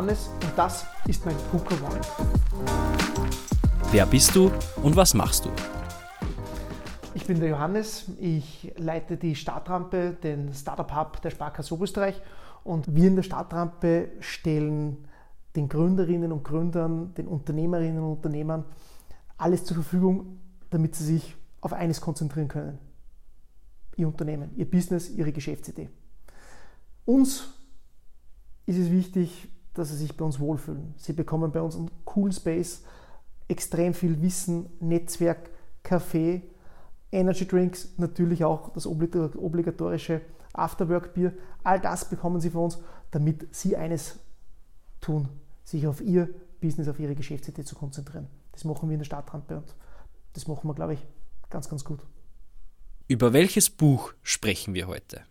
Johannes 0.00 0.30
und 0.42 0.56
das 0.56 0.86
ist 1.06 1.26
mein 1.26 1.36
One. 1.52 2.00
Wer 3.92 4.06
bist 4.06 4.34
du 4.34 4.50
und 4.82 4.96
was 4.96 5.12
machst 5.12 5.44
du? 5.44 5.50
Ich 7.14 7.26
bin 7.26 7.38
der 7.38 7.50
Johannes, 7.50 8.06
ich 8.18 8.72
leite 8.78 9.18
die 9.18 9.34
Startrampe, 9.34 10.16
den 10.22 10.54
Startup 10.54 10.90
Hub 10.96 11.20
der 11.20 11.28
Sparkasse 11.28 11.74
Oberösterreich 11.74 12.18
und 12.64 12.94
wir 12.94 13.08
in 13.08 13.16
der 13.16 13.22
Startrampe 13.22 14.12
stellen 14.20 15.06
den 15.54 15.68
Gründerinnen 15.68 16.32
und 16.32 16.44
Gründern, 16.44 17.12
den 17.12 17.28
Unternehmerinnen 17.28 18.02
und 18.02 18.12
Unternehmern 18.12 18.64
alles 19.36 19.66
zur 19.66 19.74
Verfügung, 19.74 20.38
damit 20.70 20.94
sie 20.94 21.04
sich 21.04 21.36
auf 21.60 21.74
eines 21.74 22.00
konzentrieren 22.00 22.48
können. 22.48 22.78
Ihr 23.96 24.08
Unternehmen, 24.08 24.52
Ihr 24.56 24.70
Business, 24.70 25.10
Ihre 25.10 25.30
Geschäftsidee. 25.30 25.90
Uns 27.04 27.52
ist 28.64 28.78
es 28.78 28.90
wichtig, 28.90 29.50
dass 29.74 29.90
sie 29.90 29.96
sich 29.96 30.16
bei 30.16 30.24
uns 30.24 30.40
wohlfühlen. 30.40 30.94
Sie 30.96 31.12
bekommen 31.12 31.52
bei 31.52 31.60
uns 31.60 31.76
einen 31.76 31.90
coolen 32.04 32.32
Space, 32.32 32.82
extrem 33.48 33.94
viel 33.94 34.20
Wissen, 34.22 34.70
Netzwerk, 34.80 35.50
Kaffee, 35.82 36.42
Energy 37.12 37.46
Drinks, 37.46 37.94
natürlich 37.96 38.44
auch 38.44 38.72
das 38.72 38.86
obligatorische 38.86 40.20
Afterwork-Bier. 40.52 41.32
All 41.64 41.80
das 41.80 42.08
bekommen 42.08 42.40
Sie 42.40 42.50
von 42.50 42.64
uns, 42.64 42.78
damit 43.10 43.54
Sie 43.54 43.76
eines 43.76 44.18
tun, 45.00 45.28
sich 45.64 45.86
auf 45.86 46.00
Ihr 46.00 46.28
Business, 46.60 46.88
auf 46.88 47.00
Ihre 47.00 47.14
Geschäftsidee 47.14 47.64
zu 47.64 47.74
konzentrieren. 47.74 48.28
Das 48.52 48.64
machen 48.64 48.88
wir 48.88 48.94
in 48.94 49.00
der 49.00 49.06
Stadtrampe 49.06 49.56
und 49.56 49.74
das 50.34 50.46
machen 50.46 50.68
wir, 50.68 50.74
glaube 50.74 50.94
ich, 50.94 51.00
ganz, 51.48 51.68
ganz 51.68 51.84
gut. 51.84 52.00
Über 53.08 53.32
welches 53.32 53.70
Buch 53.70 54.12
sprechen 54.22 54.74
wir 54.74 54.86
heute? 54.86 55.22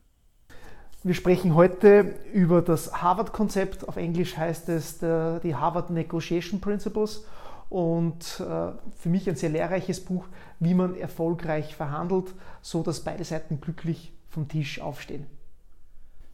Wir 1.01 1.13
sprechen 1.13 1.55
heute 1.55 2.15
über 2.33 2.61
das 2.61 3.01
Harvard-Konzept. 3.01 3.87
Auf 3.87 3.95
Englisch 3.95 4.35
heißt 4.35 4.67
es 4.67 4.99
die 4.99 5.55
Harvard 5.55 5.91
Negotiation 5.91 6.59
Principles. 6.59 7.23
Und 7.69 8.39
äh, 8.39 8.71
für 8.97 9.09
mich 9.09 9.29
ein 9.29 9.35
sehr 9.35 9.49
lehrreiches 9.49 10.03
Buch, 10.03 10.25
wie 10.59 10.73
man 10.73 10.95
erfolgreich 10.95 11.75
verhandelt, 11.75 12.33
so 12.61 12.81
dass 12.83 13.01
beide 13.01 13.23
Seiten 13.23 13.61
glücklich 13.61 14.11
vom 14.29 14.47
Tisch 14.47 14.81
aufstehen. 14.81 15.27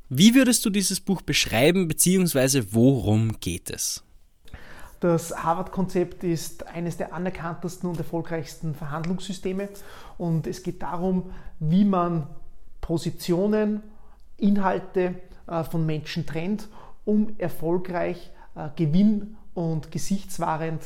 Wie 0.10 0.34
würdest 0.34 0.66
du 0.66 0.70
dieses 0.70 1.00
Buch 1.00 1.22
beschreiben, 1.22 1.88
beziehungsweise 1.88 2.74
worum 2.74 3.40
geht 3.40 3.70
es? 3.70 4.04
Das 5.00 5.44
Harvard-Konzept 5.44 6.24
ist 6.24 6.66
eines 6.68 6.98
der 6.98 7.14
anerkanntesten 7.14 7.90
und 7.90 7.98
erfolgreichsten 7.98 8.74
Verhandlungssysteme 8.74 9.70
und 10.18 10.48
es 10.48 10.64
geht 10.64 10.82
darum, 10.82 11.32
wie 11.60 11.84
man 11.84 12.28
Positionen, 12.82 13.84
Inhalte 14.38 15.16
äh, 15.48 15.64
von 15.64 15.86
Menschen 15.86 16.26
trennt, 16.26 16.68
um 17.06 17.36
erfolgreich 17.38 18.32
äh, 18.56 18.70
gewinn- 18.76 19.38
und 19.54 19.92
gesichtswahrend 19.92 20.82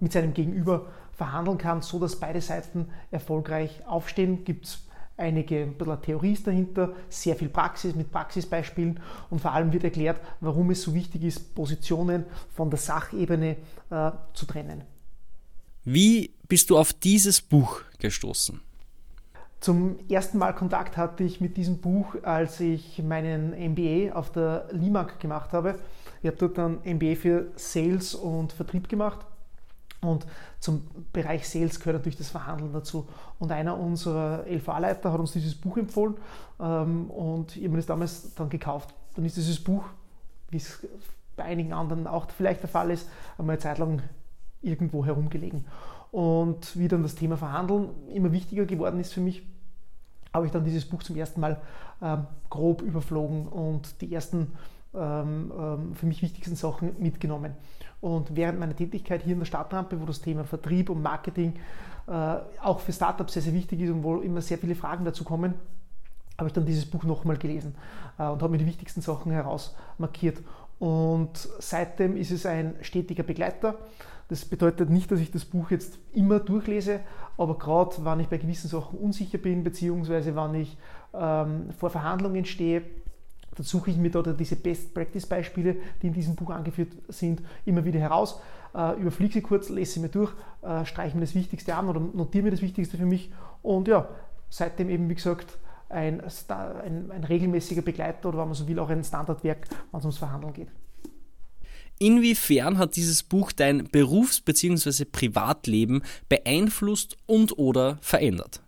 mit 0.00 0.12
seinem 0.12 0.34
Gegenüber 0.34 0.86
verhandeln 1.12 1.58
kann, 1.58 1.82
so 1.82 1.98
dass 1.98 2.16
beide 2.16 2.40
Seiten 2.40 2.88
erfolgreich 3.10 3.86
aufstehen. 3.86 4.44
Gibt 4.44 4.66
es 4.66 4.82
einige 5.20 5.62
ein 5.62 5.74
bisschen 5.74 6.02
Theorie 6.02 6.32
ist 6.32 6.46
dahinter, 6.46 6.94
sehr 7.08 7.36
viel 7.36 7.50
Praxis 7.50 7.94
mit 7.94 8.10
Praxisbeispielen 8.10 8.98
und 9.28 9.40
vor 9.40 9.52
allem 9.52 9.72
wird 9.72 9.84
erklärt, 9.84 10.20
warum 10.40 10.70
es 10.70 10.82
so 10.82 10.94
wichtig 10.94 11.24
ist, 11.24 11.54
Positionen 11.54 12.24
von 12.54 12.70
der 12.70 12.78
Sachebene 12.78 13.56
äh, 13.90 14.10
zu 14.32 14.46
trennen. 14.46 14.82
Wie 15.84 16.34
bist 16.48 16.70
du 16.70 16.78
auf 16.78 16.92
dieses 16.92 17.40
Buch 17.40 17.82
gestoßen? 17.98 18.60
Zum 19.60 19.98
ersten 20.08 20.38
Mal 20.38 20.54
Kontakt 20.54 20.96
hatte 20.96 21.22
ich 21.22 21.40
mit 21.40 21.56
diesem 21.58 21.78
Buch, 21.78 22.16
als 22.22 22.60
ich 22.60 23.02
meinen 23.02 23.50
MBA 23.50 24.14
auf 24.14 24.32
der 24.32 24.66
LIMAG 24.72 25.20
gemacht 25.20 25.52
habe. 25.52 25.78
Ich 26.22 26.28
habe 26.28 26.38
dort 26.38 26.56
dann 26.56 26.78
MBA 26.84 27.14
für 27.14 27.46
Sales 27.56 28.14
und 28.14 28.52
Vertrieb 28.52 28.88
gemacht 28.88 29.26
und 30.02 30.26
zum 30.60 30.86
Bereich 31.12 31.46
Sales 31.48 31.78
gehört 31.78 31.98
natürlich 31.98 32.16
das 32.16 32.30
Verhandeln 32.30 32.72
dazu. 32.72 33.06
Und 33.38 33.52
einer 33.52 33.78
unserer 33.78 34.46
LVA-Leiter 34.46 35.12
hat 35.12 35.20
uns 35.20 35.32
dieses 35.32 35.54
Buch 35.54 35.76
empfohlen 35.76 36.14
ähm, 36.58 37.10
und 37.10 37.56
ich 37.56 37.62
habe 37.62 37.70
mir 37.70 37.76
das 37.76 37.86
damals 37.86 38.34
dann 38.34 38.48
gekauft. 38.48 38.94
Dann 39.14 39.24
ist 39.24 39.36
dieses 39.36 39.62
Buch, 39.62 39.84
wie 40.50 40.56
es 40.56 40.86
bei 41.36 41.44
einigen 41.44 41.72
anderen 41.72 42.06
auch 42.06 42.30
vielleicht 42.30 42.62
der 42.62 42.68
Fall 42.68 42.90
ist, 42.90 43.08
einmal 43.36 43.54
eine 43.54 43.60
Zeit 43.60 43.78
lang 43.78 44.02
irgendwo 44.62 45.04
herumgelegen. 45.04 45.66
Und 46.12 46.76
wie 46.76 46.88
dann 46.88 47.02
das 47.02 47.14
Thema 47.14 47.36
Verhandeln 47.36 47.90
immer 48.08 48.32
wichtiger 48.32 48.64
geworden 48.64 49.00
ist 49.00 49.12
für 49.12 49.20
mich, 49.20 49.46
habe 50.32 50.46
ich 50.46 50.52
dann 50.52 50.64
dieses 50.64 50.84
Buch 50.84 51.02
zum 51.02 51.16
ersten 51.16 51.40
Mal 51.40 51.60
ähm, 52.02 52.26
grob 52.48 52.82
überflogen 52.82 53.48
und 53.48 54.00
die 54.00 54.12
ersten 54.12 54.52
ähm, 54.94 55.52
ähm, 55.56 55.94
für 55.94 56.06
mich 56.06 56.22
wichtigsten 56.22 56.56
Sachen 56.56 56.92
mitgenommen. 56.98 57.54
Und 58.00 58.34
während 58.34 58.58
meiner 58.58 58.74
Tätigkeit 58.74 59.22
hier 59.22 59.34
in 59.34 59.38
der 59.38 59.46
Stadtrampe, 59.46 60.00
wo 60.00 60.06
das 60.06 60.20
Thema 60.20 60.44
Vertrieb 60.44 60.90
und 60.90 61.02
Marketing 61.02 61.54
äh, 62.06 62.36
auch 62.62 62.80
für 62.80 62.92
Startups 62.92 63.34
sehr, 63.34 63.42
sehr 63.42 63.54
wichtig 63.54 63.80
ist 63.80 63.90
und 63.90 64.02
wo 64.02 64.16
immer 64.16 64.40
sehr 64.40 64.58
viele 64.58 64.74
Fragen 64.74 65.04
dazu 65.04 65.22
kommen, 65.22 65.54
habe 66.38 66.48
ich 66.48 66.54
dann 66.54 66.64
dieses 66.64 66.86
Buch 66.86 67.04
nochmal 67.04 67.36
gelesen 67.36 67.74
äh, 68.18 68.24
und 68.24 68.42
habe 68.42 68.48
mir 68.48 68.58
die 68.58 68.66
wichtigsten 68.66 69.00
Sachen 69.02 69.30
herausmarkiert. 69.30 70.38
Und 70.80 71.48
seitdem 71.58 72.16
ist 72.16 72.32
es 72.32 72.46
ein 72.46 72.74
stetiger 72.80 73.22
Begleiter. 73.22 73.76
Das 74.28 74.44
bedeutet 74.44 74.90
nicht, 74.90 75.10
dass 75.12 75.20
ich 75.20 75.30
das 75.30 75.44
Buch 75.44 75.70
jetzt 75.70 75.98
immer 76.12 76.40
durchlese, 76.40 77.00
aber 77.36 77.58
gerade 77.58 77.96
wenn 78.04 78.20
ich 78.20 78.28
bei 78.28 78.38
gewissen 78.38 78.68
Sachen 78.68 78.98
unsicher 78.98 79.38
bin, 79.38 79.62
beziehungsweise 79.62 80.34
wenn 80.34 80.54
ich 80.54 80.78
ähm, 81.12 81.70
vor 81.76 81.90
Verhandlungen 81.90 82.44
stehe, 82.44 82.82
dann 83.56 83.66
suche 83.66 83.90
ich 83.90 83.98
mir 83.98 84.10
da 84.10 84.22
diese 84.22 84.56
Best-Practice-Beispiele, 84.56 85.76
die 86.00 86.06
in 86.06 86.12
diesem 86.14 86.34
Buch 86.34 86.50
angeführt 86.50 86.92
sind, 87.08 87.42
immer 87.66 87.84
wieder 87.84 88.00
heraus, 88.00 88.40
äh, 88.74 88.98
überfliege 88.98 89.34
sie 89.34 89.42
kurz, 89.42 89.68
lese 89.68 89.94
sie 89.94 90.00
mir 90.00 90.08
durch, 90.08 90.32
äh, 90.62 90.86
streiche 90.86 91.16
mir 91.16 91.22
das 91.22 91.34
Wichtigste 91.34 91.74
an 91.74 91.88
oder 91.88 92.00
notiere 92.00 92.44
mir 92.44 92.50
das 92.52 92.62
Wichtigste 92.62 92.96
für 92.96 93.06
mich 93.06 93.30
und 93.62 93.88
ja, 93.88 94.08
seitdem 94.48 94.88
eben, 94.88 95.10
wie 95.10 95.14
gesagt, 95.16 95.58
ein, 95.90 96.22
ein, 96.48 97.10
ein 97.10 97.24
regelmäßiger 97.24 97.82
Begleiter 97.82 98.28
oder 98.28 98.38
wenn 98.38 98.46
man 98.46 98.54
so 98.54 98.66
will, 98.66 98.78
auch 98.78 98.90
ein 98.90 99.04
Standardwerk, 99.04 99.68
wenn 99.90 99.98
es 99.98 100.04
ums 100.04 100.18
Verhandeln 100.18 100.52
geht. 100.52 100.68
Inwiefern 101.98 102.78
hat 102.78 102.96
dieses 102.96 103.22
Buch 103.22 103.52
dein 103.52 103.84
Berufs- 103.84 104.40
bzw. 104.40 105.04
Privatleben 105.04 106.02
beeinflusst 106.30 107.18
und 107.26 107.58
oder 107.58 107.98
verändert? 108.00 108.62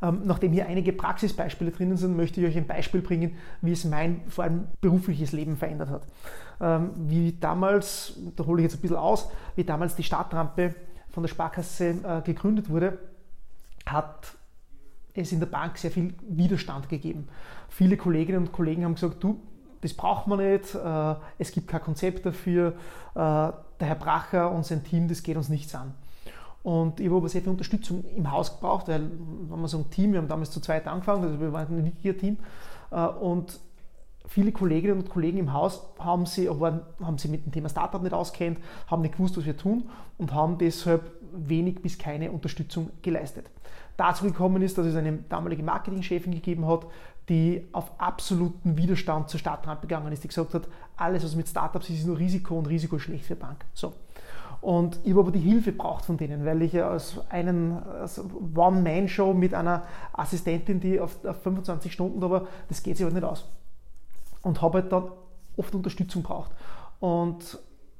Ähm, 0.00 0.22
nachdem 0.24 0.52
hier 0.52 0.66
einige 0.66 0.92
Praxisbeispiele 0.92 1.72
drinnen 1.72 1.96
sind, 1.96 2.16
möchte 2.16 2.40
ich 2.40 2.46
euch 2.46 2.56
ein 2.56 2.66
Beispiel 2.66 3.02
bringen, 3.02 3.36
wie 3.60 3.72
es 3.72 3.84
mein 3.84 4.22
vor 4.28 4.44
allem 4.44 4.68
berufliches 4.80 5.32
Leben 5.32 5.56
verändert 5.56 5.90
hat. 5.90 6.06
Ähm, 6.60 6.90
wie 6.96 7.32
damals, 7.38 8.14
da 8.36 8.46
hole 8.46 8.62
ich 8.62 8.64
jetzt 8.64 8.78
ein 8.78 8.80
bisschen 8.80 8.96
aus, 8.96 9.28
wie 9.56 9.64
damals 9.64 9.96
die 9.96 10.04
Startrampe 10.04 10.74
von 11.10 11.22
der 11.22 11.28
Sparkasse 11.28 11.96
äh, 12.02 12.22
gegründet 12.22 12.70
wurde, 12.70 12.98
hat 13.84 14.37
es 15.22 15.32
in 15.32 15.40
der 15.40 15.46
Bank 15.46 15.78
sehr 15.78 15.90
viel 15.90 16.14
Widerstand 16.28 16.88
gegeben. 16.88 17.28
Viele 17.68 17.96
Kolleginnen 17.96 18.38
und 18.38 18.52
Kollegen 18.52 18.84
haben 18.84 18.94
gesagt, 18.94 19.22
du, 19.22 19.40
das 19.80 19.94
braucht 19.94 20.26
man 20.26 20.38
nicht, 20.38 20.74
äh, 20.74 21.14
es 21.38 21.52
gibt 21.52 21.68
kein 21.68 21.80
Konzept 21.80 22.26
dafür, 22.26 22.74
äh, 23.14 23.14
der 23.14 23.54
Herr 23.80 23.94
Bracher 23.94 24.50
und 24.50 24.64
sein 24.64 24.82
Team, 24.84 25.08
das 25.08 25.22
geht 25.22 25.36
uns 25.36 25.48
nichts 25.48 25.74
an. 25.74 25.94
Und 26.62 27.00
ich 27.00 27.06
habe 27.06 27.16
aber 27.16 27.28
sehr 27.28 27.40
viel 27.40 27.50
Unterstützung 27.50 28.04
im 28.16 28.30
Haus 28.30 28.54
gebraucht, 28.54 28.88
weil 28.88 29.08
wenn 29.48 29.58
man 29.58 29.68
so 29.68 29.78
ein 29.78 29.90
Team, 29.90 30.12
wir 30.12 30.20
haben 30.20 30.28
damals 30.28 30.50
zu 30.50 30.60
zweit 30.60 30.86
angefangen, 30.86 31.24
also 31.24 31.40
wir 31.40 31.52
waren 31.52 31.78
ein 31.78 31.84
Wikier-Team 31.84 32.38
äh, 32.90 33.06
und 33.06 33.60
viele 34.26 34.52
Kolleginnen 34.52 34.98
und 34.98 35.08
Kollegen 35.08 35.38
im 35.38 35.52
Haus 35.52 35.82
haben 35.98 36.26
sie, 36.26 36.48
haben 36.48 37.18
sie 37.18 37.28
mit 37.28 37.46
dem 37.46 37.52
Thema 37.52 37.68
Startup 37.68 38.02
nicht 38.02 38.12
auskennt, 38.12 38.58
haben 38.88 39.02
nicht 39.02 39.16
gewusst, 39.16 39.36
was 39.36 39.46
wir 39.46 39.56
tun 39.56 39.88
und 40.18 40.34
haben 40.34 40.58
deshalb 40.58 41.10
wenig 41.32 41.80
bis 41.80 41.98
keine 41.98 42.30
Unterstützung 42.30 42.90
geleistet. 43.02 43.46
Dazu 43.98 44.24
gekommen 44.24 44.62
ist, 44.62 44.78
dass 44.78 44.86
es 44.86 44.94
eine 44.94 45.12
damalige 45.28 45.64
Marketingchefin 45.64 46.32
gegeben 46.32 46.66
hat, 46.66 46.86
die 47.28 47.66
auf 47.72 47.90
absoluten 47.98 48.76
Widerstand 48.76 49.28
zur 49.28 49.40
Startrampe 49.40 49.88
gegangen 49.88 50.12
ist, 50.12 50.22
die 50.22 50.28
gesagt 50.28 50.54
hat, 50.54 50.68
alles 50.96 51.24
was 51.24 51.34
mit 51.34 51.48
Startups 51.48 51.90
ist, 51.90 51.98
ist 51.98 52.06
nur 52.06 52.16
Risiko 52.16 52.56
und 52.56 52.68
Risiko 52.68 52.96
ist 52.96 53.02
schlecht 53.02 53.24
für 53.24 53.34
Bank. 53.34 53.64
So. 53.74 53.92
Und 54.60 55.00
ich 55.02 55.10
habe 55.10 55.20
aber 55.20 55.32
die 55.32 55.40
Hilfe 55.40 55.72
braucht 55.72 56.04
von 56.04 56.16
denen, 56.16 56.44
weil 56.44 56.62
ich 56.62 56.72
ja 56.74 56.88
als 56.88 57.18
einen 57.28 57.82
One-Man-Show 58.54 59.34
mit 59.34 59.52
einer 59.52 59.82
Assistentin, 60.12 60.78
die 60.78 61.00
auf, 61.00 61.24
auf 61.24 61.42
25 61.42 61.92
Stunden 61.92 62.20
da 62.20 62.30
war, 62.30 62.46
das 62.68 62.82
geht 62.82 62.96
sich 62.96 63.04
halt 63.04 63.14
nicht 63.14 63.24
aus. 63.24 63.48
Und 64.42 64.62
habe 64.62 64.82
halt 64.82 64.92
dann 64.92 65.10
oft 65.56 65.74
Unterstützung 65.74 66.22
braucht. 66.22 66.52
Und 67.00 67.58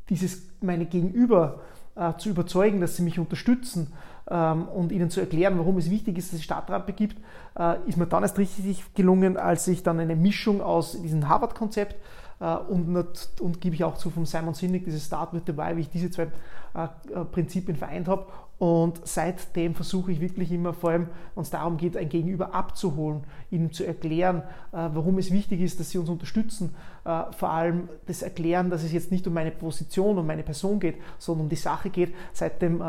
dieses 0.09 0.49
meine 0.61 0.87
Gegenüber 0.87 1.61
äh, 1.95 2.15
zu 2.19 2.29
überzeugen, 2.29 2.81
dass 2.81 2.97
sie 2.97 3.03
mich 3.03 3.19
unterstützen 3.19 3.93
und 4.35 4.93
ihnen 4.93 5.11
zu 5.11 5.21
erklären, 5.21 5.59
warum 5.59 5.79
es 5.79 5.91
wichtig 5.91 6.19
ist, 6.19 6.33
dass 6.33 6.41
es 6.41 6.45
Stadtrampe 6.45 6.93
gibt, 6.93 7.17
äh, 7.59 7.77
ist 7.87 7.97
mir 7.97 8.07
dann 8.07 8.23
erst 8.23 8.39
richtig 8.39 8.85
gelungen, 8.95 9.37
als 9.37 9.67
ich 9.69 9.83
dann 9.83 10.01
eine 10.01 10.17
Mischung 10.17 10.61
aus 10.61 11.01
diesem 11.01 11.29
Harvard-Konzept 11.29 11.97
äh, 12.41 12.57
und, 12.57 12.97
und 13.41 13.61
gebe 13.61 13.75
ich 13.75 13.85
auch 13.85 13.97
zu 13.97 14.11
vom 14.11 14.27
Simon 14.27 14.55
Sinek, 14.55 14.85
dieses 14.85 15.07
Start 15.07 15.33
with 15.33 15.43
the 15.47 15.57
Why, 15.57 15.77
wie 15.77 15.81
ich 15.81 15.91
diese 15.91 16.11
zwei 16.11 16.29
äh, 16.75 17.25
Prinzipien 17.33 17.77
vereint 17.77 18.07
habe 18.07 18.27
Und 18.59 19.01
seitdem 19.05 19.75
versuche 19.75 20.13
ich 20.13 20.21
wirklich 20.21 20.53
immer, 20.53 20.75
vor 20.75 20.91
allem, 20.91 21.09
wenn 21.35 21.43
es 21.43 21.51
darum 21.51 21.77
geht, 21.79 21.97
ein 21.97 22.09
Gegenüber 22.09 22.55
abzuholen, 22.55 23.25
ihnen 23.51 23.73
zu 23.73 23.85
erklären, 23.85 24.43
warum 24.73 25.19
es 25.19 25.31
wichtig 25.31 25.61
ist, 25.61 25.81
dass 25.81 25.91
sie 25.91 25.99
uns 25.99 26.09
unterstützen. 26.09 26.75
Vor 27.05 27.51
allem 27.51 27.89
das 28.07 28.23
Erklären, 28.23 28.69
dass 28.69 28.83
es 28.83 28.93
jetzt 28.93 29.11
nicht 29.11 29.27
um 29.27 29.33
meine 29.33 29.53
Position, 29.53 30.19
um 30.19 30.27
meine 30.27 30.43
Person 30.43 30.81
geht, 30.81 30.97
sondern 31.19 31.45
um 31.45 31.49
die 31.49 31.57
Sache 31.57 31.89
geht. 31.91 32.15
Seitdem 32.33 32.83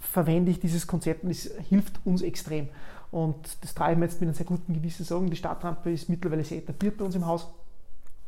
verwende 0.00 0.50
ich 0.50 0.58
dieses 0.58 0.86
Konzept 0.86 1.22
und 1.22 1.30
es 1.30 1.50
hilft 1.68 2.00
uns 2.04 2.22
extrem. 2.22 2.68
Und 3.10 3.36
das 3.62 3.74
treiben 3.74 4.00
wir 4.00 4.08
jetzt 4.08 4.20
mit 4.20 4.28
einem 4.28 4.34
sehr 4.34 4.46
guten 4.46 4.72
Gewissen 4.72 5.04
sagen. 5.04 5.30
Die 5.30 5.36
Stadtrampe 5.36 5.92
ist 5.92 6.08
mittlerweile 6.08 6.44
sehr 6.44 6.58
etabliert 6.58 6.96
bei 6.96 7.04
uns 7.04 7.14
im 7.14 7.26
Haus. 7.26 7.48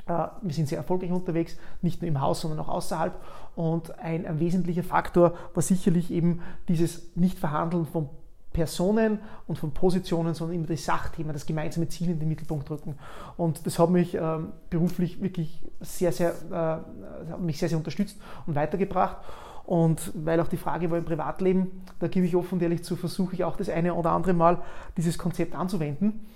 Äh, 0.07 0.27
wir 0.43 0.55
sind 0.55 0.69
sehr 0.69 0.79
erfolgreich 0.79 1.13
unterwegs, 1.13 1.57
nicht 1.81 2.03
nur 2.03 2.09
im 2.09 2.21
Haus, 2.21 2.41
sondern 2.41 2.61
auch 2.61 2.69
außerhalb. 2.69 3.15
Und 3.55 3.99
ein, 3.99 4.41
wesentlicher 4.41 4.83
Faktor 4.83 5.35
war 5.55 5.63
sicherlich 5.63 6.11
eben 6.11 6.43
dieses 6.69 7.15
Nicht-Verhandeln 7.15 7.87
von 7.87 8.09
Personen 8.53 9.19
und 9.47 9.59
von 9.59 9.73
Positionen, 9.73 10.35
sondern 10.35 10.57
immer 10.57 10.67
das 10.67 10.85
Sachthema, 10.85 11.33
das 11.33 11.47
gemeinsame 11.47 11.89
Ziel 11.89 12.11
in 12.11 12.19
den 12.19 12.29
Mittelpunkt 12.29 12.71
rücken. 12.71 12.99
Und 13.37 13.67
das 13.67 13.79
hat 13.79 13.89
mich 13.89 14.15
ähm, 14.15 14.53
beruflich 14.69 15.23
wirklich 15.23 15.63
sehr, 15.81 16.13
sehr, 16.13 16.31
äh, 16.31 17.53
sehr, 17.53 17.69
sehr 17.71 17.79
unterstützt 17.79 18.19
und 18.47 18.55
weitergebracht. 18.55 19.17
Und 19.73 20.13
weil 20.15 20.39
auch 20.39 20.49
die 20.49 20.59
Frage 20.59 20.91
war 20.91 20.99
im 20.99 21.07
Privatleben, 21.07 21.71
da 21.99 22.07
gebe 22.07 22.27
ich 22.27 22.37
offen 22.37 22.57
und 22.57 22.63
ehrlich 22.63 22.85
zu, 22.85 22.95
versuche 22.95 23.35
ich 23.35 23.43
auch 23.43 23.57
das 23.57 23.71
eine 23.71 23.95
oder 23.95 24.11
andere 24.11 24.35
Mal 24.35 24.59
dieses 24.99 25.17
Konzept 25.17 25.55
anzuwenden. 25.55 26.27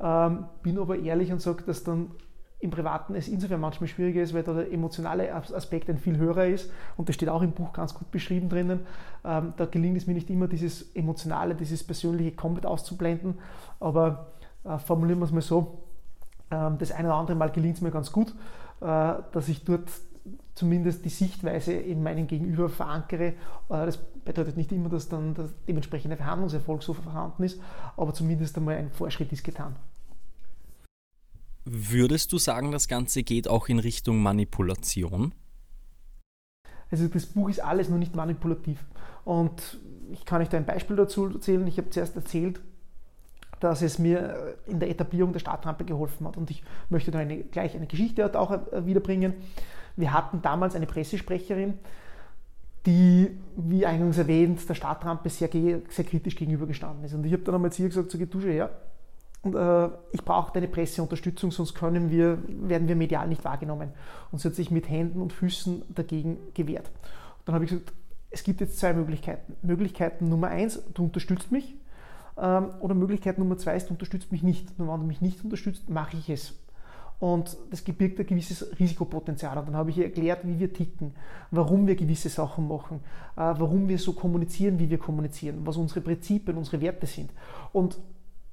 Ähm, 0.00 0.46
bin 0.64 0.76
aber 0.76 0.98
ehrlich 0.98 1.30
und 1.30 1.40
sage, 1.40 1.62
dass 1.62 1.84
dann 1.84 2.10
im 2.58 2.72
Privaten 2.72 3.14
es 3.14 3.28
insofern 3.28 3.60
manchmal 3.60 3.86
schwieriger 3.86 4.20
ist, 4.20 4.34
weil 4.34 4.42
da 4.42 4.54
der 4.54 4.72
emotionale 4.72 5.32
Aspekt 5.32 5.88
ein 5.88 5.98
viel 5.98 6.16
höherer 6.16 6.46
ist 6.46 6.72
und 6.96 7.08
das 7.08 7.14
steht 7.14 7.28
auch 7.28 7.42
im 7.42 7.52
Buch 7.52 7.72
ganz 7.72 7.94
gut 7.94 8.10
beschrieben 8.10 8.48
drinnen. 8.48 8.80
Ähm, 9.24 9.52
da 9.56 9.66
gelingt 9.66 9.96
es 9.96 10.08
mir 10.08 10.14
nicht 10.14 10.28
immer, 10.28 10.48
dieses 10.48 10.92
Emotionale, 10.96 11.54
dieses 11.54 11.84
Persönliche 11.84 12.32
komplett 12.32 12.66
auszublenden, 12.66 13.38
aber 13.78 14.32
äh, 14.64 14.78
formulieren 14.78 15.20
wir 15.20 15.26
es 15.26 15.32
mal 15.32 15.42
so, 15.42 15.78
ähm, 16.50 16.76
das 16.78 16.90
eine 16.90 17.06
oder 17.06 17.18
andere 17.18 17.36
Mal 17.36 17.52
gelingt 17.52 17.76
es 17.76 17.82
mir 17.82 17.92
ganz 17.92 18.10
gut, 18.10 18.34
äh, 18.80 19.12
dass 19.30 19.48
ich 19.48 19.64
dort 19.64 19.88
zumindest 20.54 21.04
die 21.04 21.10
Sichtweise 21.10 21.72
in 21.72 22.02
meinem 22.02 22.26
Gegenüber 22.26 22.68
verankere. 22.68 23.28
Äh, 23.28 23.34
das 23.68 23.98
bedeutet 24.24 24.56
nicht 24.56 24.72
immer, 24.72 24.88
dass 24.88 25.08
dann 25.08 25.34
der 25.34 25.48
dementsprechende 25.66 26.16
Verhandlungserfolg 26.16 26.82
so 26.82 26.94
vorhanden 26.94 27.42
ist, 27.42 27.60
aber 27.96 28.12
zumindest 28.12 28.56
einmal 28.56 28.76
ein 28.76 28.90
Fortschritt 28.90 29.32
ist 29.32 29.44
getan. 29.44 29.76
Würdest 31.64 32.32
du 32.32 32.38
sagen, 32.38 32.72
das 32.72 32.88
Ganze 32.88 33.22
geht 33.22 33.48
auch 33.48 33.68
in 33.68 33.78
Richtung 33.78 34.22
Manipulation? 34.22 35.34
Also 36.90 37.06
das 37.06 37.26
Buch 37.26 37.48
ist 37.48 37.62
alles 37.62 37.88
nur 37.88 37.98
nicht 37.98 38.16
manipulativ. 38.16 38.84
Und 39.24 39.78
ich 40.10 40.24
kann 40.24 40.42
euch 40.42 40.48
da 40.48 40.56
ein 40.56 40.66
Beispiel 40.66 40.96
dazu 40.96 41.26
erzählen. 41.26 41.66
Ich 41.66 41.78
habe 41.78 41.90
zuerst 41.90 42.16
erzählt, 42.16 42.60
dass 43.60 43.82
es 43.82 43.98
mir 43.98 44.56
in 44.66 44.80
der 44.80 44.90
Etablierung 44.90 45.32
der 45.32 45.40
Startrampe 45.40 45.84
geholfen 45.84 46.26
hat. 46.26 46.36
Und 46.36 46.50
ich 46.50 46.62
möchte 46.88 47.10
da 47.10 47.18
eine, 47.18 47.38
gleich 47.38 47.76
eine 47.76 47.86
Geschichte 47.86 48.38
auch 48.38 48.50
äh, 48.50 48.86
wiederbringen. 48.86 49.34
Wir 49.96 50.12
hatten 50.12 50.42
damals 50.42 50.74
eine 50.74 50.86
Pressesprecherin, 50.86 51.74
die, 52.86 53.38
wie 53.56 53.84
eingangs 53.84 54.18
erwähnt, 54.18 54.66
der 54.68 54.74
Startrampe 54.74 55.28
sehr, 55.28 55.50
sehr 55.50 56.04
kritisch 56.04 56.34
gegenübergestanden 56.36 57.04
ist. 57.04 57.14
Und 57.14 57.24
ich 57.24 57.32
habe 57.32 57.42
dann 57.42 57.54
einmal 57.54 57.72
zu 57.72 57.82
ihr 57.82 57.88
gesagt, 57.88 58.10
so 58.10 58.18
geht 58.18 58.32
du 58.32 58.40
schon 58.40 58.50
her, 58.50 58.70
und, 59.42 59.54
äh, 59.54 59.88
ich 60.12 60.22
brauche 60.24 60.52
deine 60.52 60.68
Presseunterstützung, 60.68 61.50
sonst 61.50 61.74
können 61.74 62.10
wir, 62.10 62.38
werden 62.46 62.88
wir 62.88 62.96
medial 62.96 63.26
nicht 63.28 63.44
wahrgenommen. 63.44 63.92
Und 64.30 64.40
sie 64.40 64.48
hat 64.48 64.54
sich 64.54 64.70
mit 64.70 64.88
Händen 64.88 65.20
und 65.22 65.32
Füßen 65.32 65.82
dagegen 65.94 66.38
gewehrt. 66.54 66.88
Und 67.38 67.48
dann 67.48 67.54
habe 67.54 67.64
ich 67.64 67.70
gesagt, 67.70 67.92
es 68.30 68.44
gibt 68.44 68.60
jetzt 68.60 68.78
zwei 68.78 68.92
Möglichkeiten. 68.92 69.56
Möglichkeiten 69.62 70.28
Nummer 70.28 70.48
eins, 70.48 70.82
du 70.94 71.04
unterstützt 71.04 71.50
mich. 71.50 71.74
Ähm, 72.38 72.70
oder 72.80 72.94
Möglichkeit 72.94 73.38
Nummer 73.38 73.58
zwei 73.58 73.76
ist, 73.76 73.88
du 73.88 73.94
unterstützt 73.94 74.32
mich 74.32 74.42
nicht. 74.42 74.68
Und 74.78 74.88
wenn 74.88 75.00
du 75.00 75.06
mich 75.06 75.20
nicht 75.20 75.42
unterstützt, 75.44 75.88
mache 75.88 76.16
ich 76.16 76.28
es. 76.30 76.54
Und 77.20 77.58
das 77.70 77.82
birgt 77.82 78.18
ein 78.18 78.26
gewisses 78.26 78.78
Risikopotenzial. 78.80 79.58
Und 79.58 79.68
dann 79.68 79.76
habe 79.76 79.90
ich 79.90 79.98
ihr 79.98 80.04
erklärt, 80.04 80.40
wie 80.44 80.58
wir 80.58 80.72
ticken, 80.72 81.12
warum 81.50 81.86
wir 81.86 81.94
gewisse 81.94 82.30
Sachen 82.30 82.66
machen, 82.66 83.00
äh, 83.36 83.40
warum 83.40 83.88
wir 83.88 83.98
so 83.98 84.14
kommunizieren, 84.14 84.78
wie 84.78 84.88
wir 84.88 84.98
kommunizieren, 84.98 85.60
was 85.64 85.76
unsere 85.76 86.00
Prinzipien, 86.00 86.56
unsere 86.56 86.80
Werte 86.80 87.06
sind. 87.06 87.30
Und 87.72 87.98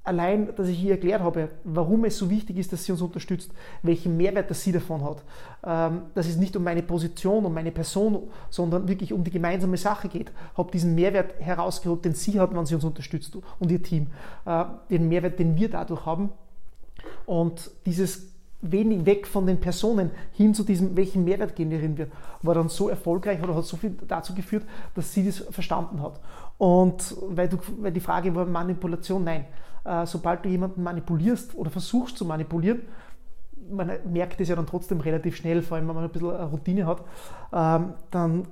allein, 0.07 0.55
dass 0.55 0.67
ich 0.67 0.83
ihr 0.83 0.91
erklärt 0.91 1.21
habe, 1.21 1.49
warum 1.63 2.05
es 2.05 2.17
so 2.17 2.29
wichtig 2.29 2.57
ist, 2.57 2.73
dass 2.73 2.85
sie 2.85 2.91
uns 2.91 3.01
unterstützt, 3.01 3.51
welchen 3.83 4.17
Mehrwert 4.17 4.49
das 4.49 4.63
sie 4.63 4.71
davon 4.71 5.03
hat, 5.03 5.23
ähm, 5.63 6.03
dass 6.15 6.27
es 6.27 6.37
nicht 6.37 6.55
um 6.55 6.63
meine 6.63 6.81
Position, 6.81 7.45
um 7.45 7.53
meine 7.53 7.71
Person, 7.71 8.23
sondern 8.49 8.87
wirklich 8.87 9.13
um 9.13 9.23
die 9.23 9.31
gemeinsame 9.31 9.77
Sache 9.77 10.07
geht, 10.07 10.31
habe 10.55 10.71
diesen 10.71 10.95
Mehrwert 10.95 11.39
herausgeholt, 11.39 12.05
den 12.05 12.13
sie 12.13 12.39
hat, 12.39 12.55
wenn 12.55 12.65
sie 12.65 12.75
uns 12.75 12.83
unterstützt 12.83 13.37
und 13.59 13.71
ihr 13.71 13.83
Team, 13.83 14.07
äh, 14.45 14.65
den 14.89 15.07
Mehrwert, 15.09 15.39
den 15.39 15.55
wir 15.55 15.69
dadurch 15.69 16.05
haben 16.05 16.29
und 17.25 17.71
dieses 17.85 18.27
wenig 18.61 19.05
weg 19.05 19.27
von 19.27 19.45
den 19.45 19.59
Personen 19.59 20.11
hin 20.33 20.53
zu 20.53 20.63
diesem, 20.63 20.95
welchen 20.97 21.23
Mehrwert 21.23 21.55
generieren 21.55 21.97
wir, 21.97 22.07
war 22.41 22.55
dann 22.55 22.69
so 22.69 22.89
erfolgreich 22.89 23.41
oder 23.43 23.55
hat 23.55 23.65
so 23.65 23.77
viel 23.77 23.95
dazu 24.07 24.33
geführt, 24.33 24.65
dass 24.95 25.13
sie 25.13 25.25
das 25.25 25.39
verstanden 25.51 26.01
hat. 26.01 26.19
Und 26.57 27.15
weil, 27.29 27.49
du, 27.49 27.57
weil 27.79 27.91
die 27.91 27.99
Frage 27.99 28.33
war 28.33 28.45
Manipulation, 28.45 29.23
nein. 29.23 29.45
Äh, 29.87 30.05
sobald 30.05 30.43
du 30.43 30.49
jemanden 30.49 30.83
manipulierst 30.83 31.55
oder 31.55 31.69
versuchst 31.69 32.17
zu 32.17 32.25
manipulieren, 32.25 32.81
man 33.69 33.89
merkt 34.11 34.39
es 34.41 34.49
ja 34.49 34.55
dann 34.55 34.67
trotzdem 34.67 34.99
relativ 34.99 35.37
schnell, 35.37 35.61
vor 35.61 35.77
allem 35.77 35.87
wenn 35.87 35.95
man 35.95 36.03
ein 36.03 36.09
bisschen 36.11 36.29
Routine 36.29 36.85
hat, 36.85 37.03
ähm, 37.53 37.93
dann 38.11 38.47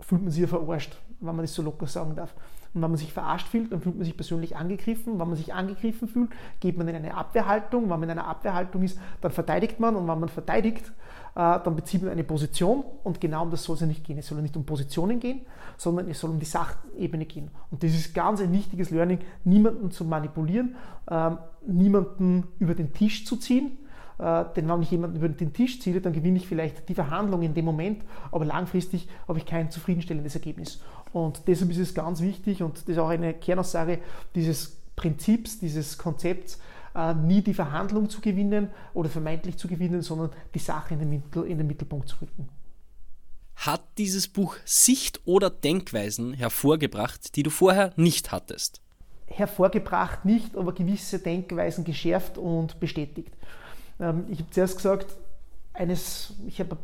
fühlt 0.00 0.22
man 0.22 0.30
sich 0.30 0.42
ja 0.42 0.46
verarscht, 0.46 0.96
wenn 1.20 1.34
man 1.34 1.44
das 1.44 1.54
so 1.54 1.62
locker 1.62 1.86
sagen 1.86 2.14
darf. 2.14 2.34
Und 2.76 2.82
wenn 2.82 2.90
man 2.90 2.98
sich 2.98 3.14
verarscht 3.14 3.48
fühlt, 3.48 3.72
dann 3.72 3.80
fühlt 3.80 3.96
man 3.96 4.04
sich 4.04 4.14
persönlich 4.14 4.54
angegriffen. 4.54 5.18
Wenn 5.18 5.28
man 5.28 5.36
sich 5.36 5.54
angegriffen 5.54 6.08
fühlt, 6.08 6.30
geht 6.60 6.76
man 6.76 6.86
in 6.86 6.94
eine 6.94 7.14
Abwehrhaltung. 7.14 7.84
Wenn 7.84 7.88
man 7.88 8.02
in 8.02 8.10
einer 8.10 8.26
Abwehrhaltung 8.26 8.82
ist, 8.82 8.98
dann 9.22 9.32
verteidigt 9.32 9.80
man. 9.80 9.96
Und 9.96 10.06
wenn 10.06 10.20
man 10.20 10.28
verteidigt, 10.28 10.92
äh, 11.34 11.58
dann 11.64 11.74
bezieht 11.74 12.02
man 12.02 12.12
eine 12.12 12.22
Position. 12.22 12.84
Und 13.02 13.18
genau 13.18 13.44
um 13.44 13.50
das 13.50 13.64
soll 13.64 13.76
es 13.76 13.80
ja 13.80 13.86
nicht 13.86 14.04
gehen. 14.04 14.18
Es 14.18 14.26
soll 14.26 14.42
nicht 14.42 14.58
um 14.58 14.66
Positionen 14.66 15.20
gehen, 15.20 15.40
sondern 15.78 16.10
es 16.10 16.20
soll 16.20 16.28
um 16.28 16.38
die 16.38 16.44
Sachebene 16.44 17.24
gehen. 17.24 17.50
Und 17.70 17.82
das 17.82 17.94
ist 17.94 18.14
ganz 18.14 18.42
ein 18.42 18.52
wichtiges 18.52 18.90
Learning, 18.90 19.20
niemanden 19.44 19.90
zu 19.90 20.04
manipulieren, 20.04 20.76
ähm, 21.10 21.38
niemanden 21.66 22.48
über 22.58 22.74
den 22.74 22.92
Tisch 22.92 23.24
zu 23.24 23.36
ziehen, 23.36 23.78
äh, 24.18 24.44
denn 24.56 24.68
wenn 24.68 24.82
ich 24.82 24.90
jemanden 24.90 25.16
über 25.16 25.28
den 25.28 25.52
Tisch 25.52 25.80
ziehe, 25.80 26.00
dann 26.00 26.12
gewinne 26.12 26.38
ich 26.38 26.46
vielleicht 26.46 26.88
die 26.88 26.94
Verhandlung 26.94 27.42
in 27.42 27.54
dem 27.54 27.64
Moment, 27.64 28.02
aber 28.32 28.44
langfristig 28.44 29.08
habe 29.28 29.38
ich 29.38 29.46
kein 29.46 29.70
zufriedenstellendes 29.70 30.34
Ergebnis. 30.34 30.82
Und 31.12 31.42
deshalb 31.46 31.70
ist 31.70 31.78
es 31.78 31.94
ganz 31.94 32.20
wichtig 32.20 32.62
und 32.62 32.76
das 32.76 32.84
ist 32.84 32.98
auch 32.98 33.08
eine 33.08 33.34
Kernaussage 33.34 34.00
dieses 34.34 34.76
Prinzips, 34.96 35.58
dieses 35.58 35.96
Konzepts, 35.96 36.58
äh, 36.94 37.14
nie 37.14 37.42
die 37.42 37.54
Verhandlung 37.54 38.08
zu 38.08 38.20
gewinnen 38.20 38.70
oder 38.94 39.08
vermeintlich 39.08 39.56
zu 39.56 39.68
gewinnen, 39.68 40.02
sondern 40.02 40.30
die 40.54 40.58
Sache 40.58 40.94
in 40.94 41.00
den, 41.00 41.10
Mittel, 41.10 41.44
in 41.44 41.58
den 41.58 41.66
Mittelpunkt 41.66 42.08
zu 42.08 42.16
rücken. 42.20 42.48
Hat 43.54 43.82
dieses 43.98 44.28
Buch 44.28 44.56
Sicht- 44.64 45.20
oder 45.24 45.50
Denkweisen 45.50 46.34
hervorgebracht, 46.34 47.36
die 47.36 47.42
du 47.42 47.50
vorher 47.50 47.92
nicht 47.96 48.32
hattest? 48.32 48.80
Hervorgebracht 49.26 50.24
nicht, 50.24 50.56
aber 50.56 50.72
gewisse 50.72 51.18
Denkweisen 51.18 51.84
geschärft 51.84 52.38
und 52.38 52.78
bestätigt. 52.80 53.32
Ähm, 53.98 54.24
ich 54.30 54.40
habe 54.40 54.50
zuerst 54.50 54.76
gesagt, 54.76 55.16
eines, 55.72 56.34
ich 56.46 56.60
habe 56.60 56.76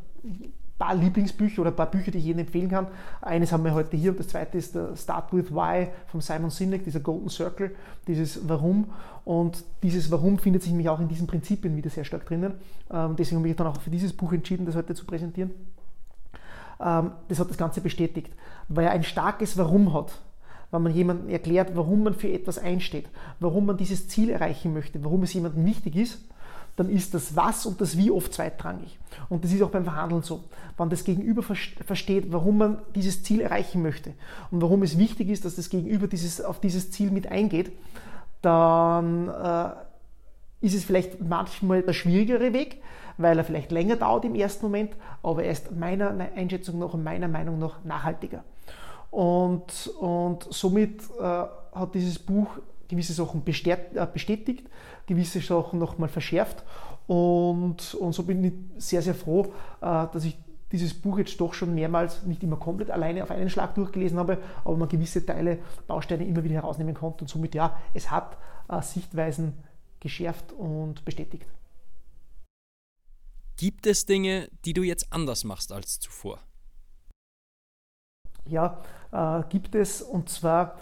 paar 0.83 0.97
Lieblingsbücher 0.97 1.63
oder 1.63 1.71
ein 1.71 1.77
paar 1.77 1.91
Bücher, 1.91 2.11
die 2.11 2.19
ich 2.19 2.25
jedem 2.25 2.41
empfehlen 2.41 2.69
kann. 2.69 2.89
Eines 3.21 3.53
haben 3.53 3.65
wir 3.65 3.73
heute 3.73 3.97
hier 3.97 4.11
und 4.11 4.19
das 4.19 4.27
zweite 4.27 4.59
ist 4.59 4.75
der 4.75 4.97
Start 4.97 5.33
with 5.33 5.53
Why 5.53 5.89
von 6.09 6.21
Simon 6.21 6.51
Sinek, 6.51 6.83
dieser 6.83 6.99
Golden 6.99 7.29
Circle, 7.29 7.71
dieses 8.09 8.49
Warum. 8.49 8.87
Und 9.25 9.65
dieses 9.85 10.11
Warum 10.11 10.39
findet 10.39 10.63
sich 10.63 10.73
nämlich 10.73 10.89
auch 10.89 10.99
in 10.99 11.07
diesen 11.07 11.29
Prinzipien 11.29 11.77
wieder 11.77 11.89
sehr 11.89 12.05
stark 12.05 12.27
drinnen. 12.27 12.55
Ähm, 12.91 13.15
deswegen 13.17 13.39
habe 13.39 13.49
ich 13.49 13.55
dann 13.55 13.69
auch 13.69 13.81
für 13.81 13.91
dieses 13.91 14.13
Buch 14.13 14.33
entschieden, 14.33 14.67
das 14.67 14.75
heute 14.75 14.97
zu 14.97 15.07
präsentieren. 15.07 15.53
Ähm, 16.81 17.13
das 17.29 17.39
hat 17.39 17.49
das 17.49 17.59
Ganze 17.59 17.81
bestätigt, 17.81 18.33
weil 18.67 18.87
er 18.87 18.91
ein 18.91 19.05
starkes 19.05 19.57
Warum 19.57 19.95
hat 19.95 20.13
wenn 20.73 20.85
man 20.85 20.95
jemandem 20.95 21.29
erklärt, 21.29 21.77
warum 21.77 22.03
man 22.03 22.15
für 22.15 22.33
etwas 22.33 22.57
einsteht, 22.59 23.05
warum 23.41 23.67
man 23.67 23.77
dieses 23.77 24.09
Ziel 24.09 24.31
erreichen 24.31 24.73
möchte, 24.73 25.05
warum 25.05 25.23
es 25.23 25.35
jemandem 25.35 25.67
wichtig 25.67 25.97
ist, 25.97 26.25
dann 26.77 26.89
ist 26.89 27.15
das 27.15 27.37
Was 27.37 27.67
und 27.67 27.81
das 27.81 27.97
Wie 27.97 28.11
oft 28.11 28.33
zweitrangig. 28.33 28.99
Und 29.29 29.45
das 29.45 29.53
ist 29.53 29.63
auch 29.63 29.71
beim 29.71 29.85
Verhandeln 29.85 30.23
so. 30.23 30.45
Wenn 30.79 30.89
das 30.89 31.05
Gegenüber 31.05 31.43
versteht, 31.43 32.33
warum 32.33 32.59
man 32.59 32.79
dieses 32.95 33.23
Ziel 33.23 33.41
erreichen 33.41 33.83
möchte 33.83 34.15
und 34.51 34.63
warum 34.63 34.83
es 34.83 34.99
wichtig 34.99 35.29
ist, 35.29 35.45
dass 35.45 35.57
das 35.57 35.69
Gegenüber 35.69 36.07
dieses, 36.07 36.41
auf 36.41 36.61
dieses 36.61 36.91
Ziel 36.91 37.11
mit 37.11 37.27
eingeht, 37.27 37.73
dann 38.41 39.29
äh, 39.29 40.67
ist 40.67 40.75
es 40.75 40.85
vielleicht 40.85 41.21
manchmal 41.21 41.83
der 41.83 41.93
schwierigere 41.93 42.53
Weg, 42.53 42.83
weil 43.19 43.37
er 43.37 43.45
vielleicht 43.45 43.71
länger 43.71 43.97
dauert 43.97 44.25
im 44.25 44.35
ersten 44.35 44.65
Moment, 44.65 44.93
aber 45.23 45.45
er 45.45 45.53
ist 45.53 45.73
meiner 45.73 46.11
Einschätzung 46.35 46.79
nach 46.79 46.95
und 46.95 47.05
meiner 47.05 47.29
Meinung 47.29 47.59
nach 47.59 47.85
nachhaltiger. 47.85 48.45
Und, 49.11 49.89
und 50.01 50.47
somit 50.51 51.03
äh, 51.21 51.23
hat 51.23 51.95
dieses 51.95 52.19
Buch 52.19 52.49
gewisse 52.89 53.13
Sachen 53.13 53.43
äh, 53.47 54.07
bestätigt, 54.13 54.67
gewisse 55.07 55.41
Sachen 55.41 55.79
nochmal 55.79 56.09
verschärft. 56.09 56.65
Und, 57.07 57.95
und 57.95 58.13
so 58.13 58.23
bin 58.23 58.45
ich 58.45 58.53
sehr, 58.83 59.03
sehr 59.03 59.15
froh, 59.15 59.53
äh, 59.81 60.07
dass 60.13 60.25
ich 60.25 60.37
dieses 60.73 60.95
Buch 60.95 61.19
jetzt 61.19 61.39
doch 61.41 61.53
schon 61.53 61.75
mehrmals 61.75 62.23
nicht 62.25 62.43
immer 62.43 62.57
komplett 62.57 62.91
alleine 62.91 63.23
auf 63.23 63.31
einen 63.31 63.51
Schlag 63.51 63.75
durchgelesen 63.75 64.19
habe, 64.19 64.39
aber 64.65 64.77
man 64.77 64.89
gewisse 64.89 65.25
Teile, 65.25 65.59
Bausteine 65.87 66.27
immer 66.27 66.43
wieder 66.43 66.55
herausnehmen 66.55 66.95
konnte 66.95 67.25
und 67.25 67.29
somit 67.29 67.55
ja, 67.55 67.79
es 67.93 68.11
hat 68.11 68.39
äh, 68.69 68.81
Sichtweisen 68.81 69.53
geschärft 70.01 70.53
und 70.53 71.05
bestätigt. 71.05 71.47
Gibt 73.57 73.87
es 73.87 74.07
Dinge, 74.07 74.49
die 74.65 74.73
du 74.73 74.83
jetzt 74.83 75.13
anders 75.13 75.45
machst 75.45 75.73
als 75.73 76.01
zuvor? 76.01 76.41
Ja, 78.47 78.83
äh, 79.13 79.43
gibt 79.51 79.75
es 79.75 80.03
und 80.03 80.29
zwar 80.31 80.79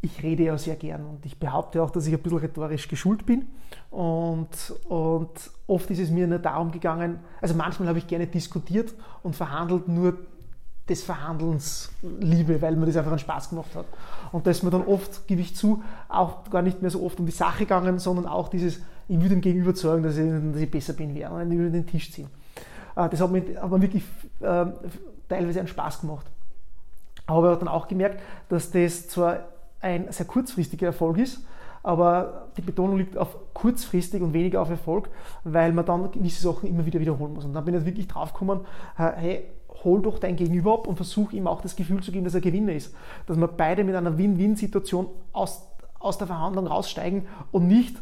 ich 0.00 0.22
rede 0.22 0.44
ja 0.44 0.56
sehr 0.56 0.76
gern 0.76 1.04
und 1.04 1.26
ich 1.26 1.38
behaupte 1.38 1.82
auch, 1.82 1.90
dass 1.90 2.06
ich 2.06 2.14
ein 2.14 2.22
bisschen 2.22 2.38
rhetorisch 2.38 2.86
geschult 2.86 3.26
bin. 3.26 3.48
Und, 3.90 4.48
und 4.88 5.30
oft 5.66 5.90
ist 5.90 5.98
es 5.98 6.10
mir 6.10 6.26
nur 6.26 6.38
darum 6.38 6.70
gegangen, 6.70 7.18
also 7.40 7.54
manchmal 7.54 7.88
habe 7.88 7.98
ich 7.98 8.06
gerne 8.06 8.26
diskutiert 8.26 8.94
und 9.22 9.34
verhandelt 9.34 9.88
nur 9.88 10.16
des 10.88 11.02
Verhandelns 11.02 11.90
Liebe, 12.20 12.62
weil 12.62 12.76
mir 12.76 12.86
das 12.86 12.96
einfach 12.96 13.10
einen 13.10 13.18
Spaß 13.18 13.50
gemacht 13.50 13.74
hat. 13.74 13.86
Und 14.32 14.46
da 14.46 14.50
ist 14.50 14.62
mir 14.62 14.70
dann 14.70 14.86
oft, 14.86 15.26
gebe 15.26 15.40
ich 15.40 15.54
zu, 15.54 15.82
auch 16.08 16.48
gar 16.48 16.62
nicht 16.62 16.80
mehr 16.80 16.90
so 16.90 17.04
oft 17.04 17.18
um 17.18 17.26
die 17.26 17.32
Sache 17.32 17.60
gegangen, 17.60 17.98
sondern 17.98 18.26
auch 18.26 18.48
dieses, 18.48 18.80
ich 19.08 19.16
würde 19.16 19.30
dem 19.30 19.40
Gegenüber 19.40 19.74
zeigen, 19.74 20.02
dass 20.02 20.16
ich, 20.16 20.30
dass 20.52 20.60
ich 20.60 20.70
besser 20.70 20.92
bin, 20.92 21.14
wäre 21.14 21.34
und 21.34 21.50
über 21.50 21.68
den 21.68 21.86
Tisch 21.86 22.12
ziehen. 22.12 22.28
Äh, 22.96 23.08
das 23.08 23.20
hat 23.20 23.30
mir, 23.30 23.42
hat 23.60 23.70
mir 23.70 23.82
wirklich 23.82 24.04
äh, 24.40 24.66
teilweise 25.28 25.58
einen 25.58 25.68
Spaß 25.68 26.00
gemacht. 26.00 26.26
Aber 27.26 27.48
ich 27.48 27.50
habe 27.50 27.64
dann 27.64 27.68
auch 27.68 27.88
gemerkt, 27.88 28.20
dass 28.48 28.70
das 28.70 29.08
zwar 29.08 29.40
ein 29.80 30.10
sehr 30.10 30.26
kurzfristiger 30.26 30.88
Erfolg 30.88 31.18
ist, 31.18 31.44
aber 31.82 32.48
die 32.56 32.62
Betonung 32.62 32.98
liegt 32.98 33.16
auf 33.16 33.36
kurzfristig 33.54 34.22
und 34.22 34.32
weniger 34.32 34.60
auf 34.60 34.70
Erfolg, 34.70 35.08
weil 35.44 35.72
man 35.72 35.86
dann 35.86 36.10
gewisse 36.10 36.42
Sachen 36.42 36.68
immer 36.68 36.84
wieder 36.84 37.00
wiederholen 37.00 37.34
muss. 37.34 37.44
Und 37.44 37.54
dann 37.54 37.64
bin 37.64 37.74
ich 37.74 37.84
wirklich 37.84 38.08
drauf 38.08 38.32
gekommen, 38.32 38.60
hey, 38.96 39.44
hol 39.84 40.02
doch 40.02 40.18
dein 40.18 40.36
Gegenüber 40.36 40.74
ab 40.74 40.86
und 40.86 40.96
versuch 40.96 41.32
ihm 41.32 41.46
auch 41.46 41.60
das 41.60 41.76
Gefühl 41.76 42.02
zu 42.02 42.10
geben, 42.10 42.24
dass 42.24 42.34
er 42.34 42.40
Gewinner 42.40 42.72
ist. 42.72 42.94
Dass 43.26 43.36
wir 43.36 43.48
beide 43.48 43.84
mit 43.84 43.94
einer 43.94 44.18
Win-Win-Situation 44.18 45.06
aus, 45.32 45.68
aus 45.98 46.18
der 46.18 46.26
Verhandlung 46.26 46.66
raussteigen 46.66 47.26
und 47.52 47.68
nicht, 47.68 47.96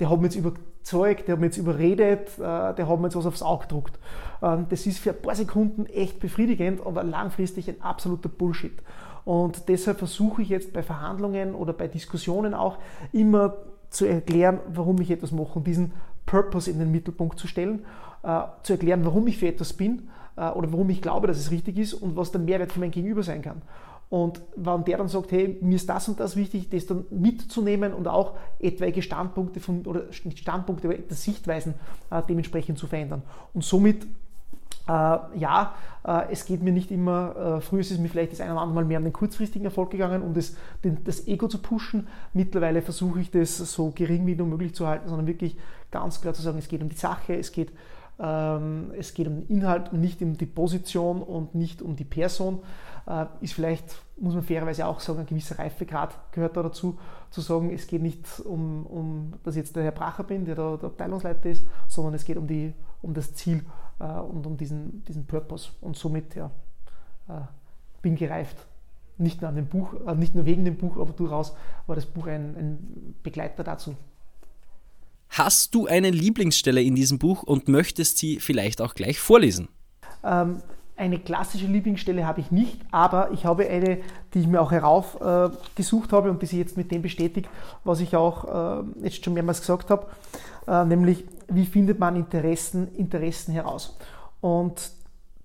der 0.00 0.10
hat 0.10 0.20
mich 0.20 0.34
jetzt 0.34 0.54
überzeugt, 0.82 1.28
der 1.28 1.34
hat 1.34 1.40
mich 1.40 1.48
jetzt 1.48 1.58
überredet, 1.58 2.28
äh, 2.38 2.74
der 2.74 2.88
hat 2.88 3.00
mir 3.00 3.06
jetzt 3.06 3.16
was 3.16 3.26
aufs 3.26 3.42
Auge 3.42 3.62
gedruckt. 3.62 3.98
Ähm, 4.42 4.66
das 4.68 4.86
ist 4.86 4.98
für 4.98 5.10
ein 5.10 5.22
paar 5.22 5.34
Sekunden 5.34 5.86
echt 5.86 6.20
befriedigend, 6.20 6.84
aber 6.84 7.04
langfristig 7.04 7.68
ein 7.68 7.80
absoluter 7.80 8.28
Bullshit. 8.28 8.82
Und 9.24 9.68
deshalb 9.68 9.98
versuche 9.98 10.42
ich 10.42 10.48
jetzt 10.48 10.72
bei 10.72 10.82
Verhandlungen 10.82 11.54
oder 11.54 11.72
bei 11.72 11.86
Diskussionen 11.86 12.54
auch 12.54 12.78
immer 13.12 13.54
zu 13.90 14.06
erklären, 14.06 14.58
warum 14.74 15.00
ich 15.00 15.10
etwas 15.10 15.30
mache 15.30 15.58
und 15.58 15.66
diesen 15.66 15.92
Purpose 16.26 16.70
in 16.70 16.78
den 16.78 16.90
Mittelpunkt 16.90 17.38
zu 17.38 17.46
stellen, 17.46 17.84
äh, 18.24 18.40
zu 18.62 18.72
erklären, 18.72 19.04
warum 19.04 19.26
ich 19.28 19.38
für 19.38 19.46
etwas 19.46 19.72
bin 19.72 20.08
äh, 20.36 20.48
oder 20.48 20.72
warum 20.72 20.90
ich 20.90 21.00
glaube, 21.00 21.28
dass 21.28 21.38
es 21.38 21.50
richtig 21.52 21.78
ist 21.78 21.94
und 21.94 22.16
was 22.16 22.32
der 22.32 22.40
Mehrwert 22.40 22.72
für 22.72 22.80
mein 22.80 22.90
Gegenüber 22.90 23.22
sein 23.22 23.42
kann. 23.42 23.62
Und 24.12 24.42
wenn 24.56 24.84
der 24.84 24.98
dann 24.98 25.08
sagt, 25.08 25.32
hey, 25.32 25.56
mir 25.62 25.76
ist 25.76 25.88
das 25.88 26.06
und 26.06 26.20
das 26.20 26.36
wichtig, 26.36 26.68
das 26.68 26.84
dann 26.84 27.06
mitzunehmen 27.08 27.94
und 27.94 28.06
auch 28.06 28.34
etwaige 28.58 29.00
Standpunkte 29.00 29.58
von, 29.58 29.86
oder 29.86 30.02
nicht 30.24 30.40
Standpunkte, 30.40 30.86
aber 30.86 30.98
Sichtweisen 31.08 31.72
äh, 32.10 32.20
dementsprechend 32.28 32.76
zu 32.76 32.86
verändern. 32.86 33.22
Und 33.54 33.64
somit 33.64 34.06
äh, 34.86 34.90
ja, 34.90 35.74
äh, 36.06 36.30
es 36.30 36.44
geht 36.44 36.62
mir 36.62 36.72
nicht 36.72 36.90
immer, 36.90 37.56
äh, 37.56 37.60
früher 37.62 37.80
ist 37.80 37.90
es 37.90 37.98
mir 37.98 38.10
vielleicht 38.10 38.32
das 38.32 38.42
eine 38.42 38.52
oder 38.52 38.60
andere 38.60 38.74
Mal 38.74 38.84
mehr 38.84 38.98
um 38.98 39.04
den 39.04 39.14
kurzfristigen 39.14 39.64
Erfolg 39.64 39.90
gegangen, 39.90 40.20
um 40.20 40.34
das, 40.34 40.56
den, 40.84 41.02
das 41.04 41.26
Ego 41.26 41.48
zu 41.48 41.56
pushen. 41.62 42.06
Mittlerweile 42.34 42.82
versuche 42.82 43.20
ich 43.20 43.30
das 43.30 43.56
so 43.56 43.92
gering 43.94 44.26
wie 44.26 44.34
nur 44.34 44.46
möglich 44.46 44.74
zu 44.74 44.86
halten, 44.86 45.08
sondern 45.08 45.26
wirklich 45.26 45.56
ganz 45.90 46.20
klar 46.20 46.34
zu 46.34 46.42
sagen, 46.42 46.58
es 46.58 46.68
geht 46.68 46.82
um 46.82 46.90
die 46.90 46.96
Sache, 46.96 47.34
es 47.34 47.50
geht, 47.50 47.70
ähm, 47.70 47.76
es 48.22 49.14
geht 49.14 49.26
um 49.26 49.40
den 49.40 49.48
Inhalt 49.48 49.92
und 49.92 50.00
nicht 50.00 50.22
um 50.22 50.36
die 50.38 50.46
Position 50.46 51.22
und 51.22 51.54
nicht 51.54 51.82
um 51.82 51.96
die 51.96 52.04
Person. 52.04 52.60
Äh, 53.06 53.26
ist 53.40 53.54
vielleicht, 53.54 53.96
muss 54.16 54.34
man 54.34 54.44
fairerweise 54.44 54.86
auch 54.86 55.00
sagen, 55.00 55.20
ein 55.20 55.26
gewisser 55.26 55.58
Reifegrad 55.58 56.16
gehört 56.30 56.56
da 56.56 56.62
dazu, 56.62 56.98
zu 57.30 57.40
sagen, 57.40 57.70
es 57.70 57.86
geht 57.86 58.02
nicht 58.02 58.40
um, 58.40 58.86
um 58.86 59.32
dass 59.42 59.56
ich 59.56 59.62
jetzt 59.62 59.74
der 59.74 59.82
Herr 59.82 59.92
Bracher 59.92 60.22
bin, 60.22 60.44
der 60.44 60.54
da 60.54 60.76
der 60.76 60.88
Abteilungsleiter 60.90 61.50
ist, 61.50 61.66
sondern 61.88 62.14
es 62.14 62.24
geht 62.24 62.36
um, 62.36 62.46
die, 62.46 62.72
um 63.00 63.12
das 63.12 63.34
Ziel 63.34 63.64
äh, 63.98 64.04
und 64.04 64.46
um 64.46 64.56
diesen, 64.56 65.04
diesen 65.04 65.26
Purpose. 65.26 65.70
Und 65.80 65.96
somit 65.96 66.36
ja, 66.36 66.50
äh, 67.28 67.40
bin 68.02 68.14
gereift. 68.14 68.66
Nicht 69.18 69.40
nur, 69.40 69.48
an 69.48 69.56
dem 69.56 69.66
Buch, 69.66 69.94
nicht 70.16 70.34
nur 70.34 70.46
wegen 70.46 70.64
dem 70.64 70.76
Buch, 70.76 70.96
aber 70.96 71.12
durchaus 71.12 71.54
war 71.86 71.96
das 71.96 72.06
Buch 72.06 72.26
ein, 72.28 72.56
ein 72.56 73.14
Begleiter 73.22 73.62
dazu. 73.62 73.94
Hast 75.32 75.74
du 75.74 75.86
eine 75.86 76.10
Lieblingsstelle 76.10 76.82
in 76.82 76.94
diesem 76.94 77.18
Buch 77.18 77.42
und 77.42 77.66
möchtest 77.66 78.18
sie 78.18 78.38
vielleicht 78.38 78.82
auch 78.82 78.94
gleich 78.94 79.18
vorlesen? 79.18 79.68
Ähm, 80.22 80.62
eine 80.94 81.18
klassische 81.18 81.64
Lieblingsstelle 81.64 82.26
habe 82.26 82.42
ich 82.42 82.50
nicht, 82.50 82.78
aber 82.90 83.30
ich 83.30 83.46
habe 83.46 83.66
eine, 83.66 84.00
die 84.34 84.40
ich 84.40 84.46
mir 84.46 84.60
auch 84.60 84.72
heraufgesucht 84.72 86.12
äh, 86.12 86.14
habe 86.14 86.30
und 86.30 86.42
die 86.42 86.46
sich 86.46 86.58
jetzt 86.58 86.76
mit 86.76 86.90
dem 86.90 87.00
bestätigt, 87.00 87.48
was 87.82 88.00
ich 88.00 88.14
auch 88.14 88.82
äh, 88.82 89.04
jetzt 89.04 89.24
schon 89.24 89.32
mehrmals 89.32 89.60
gesagt 89.60 89.88
habe, 89.88 90.06
äh, 90.68 90.84
nämlich 90.84 91.24
wie 91.48 91.64
findet 91.64 91.98
man 91.98 92.14
Interessen, 92.14 92.94
Interessen 92.94 93.54
heraus. 93.54 93.96
Und 94.42 94.90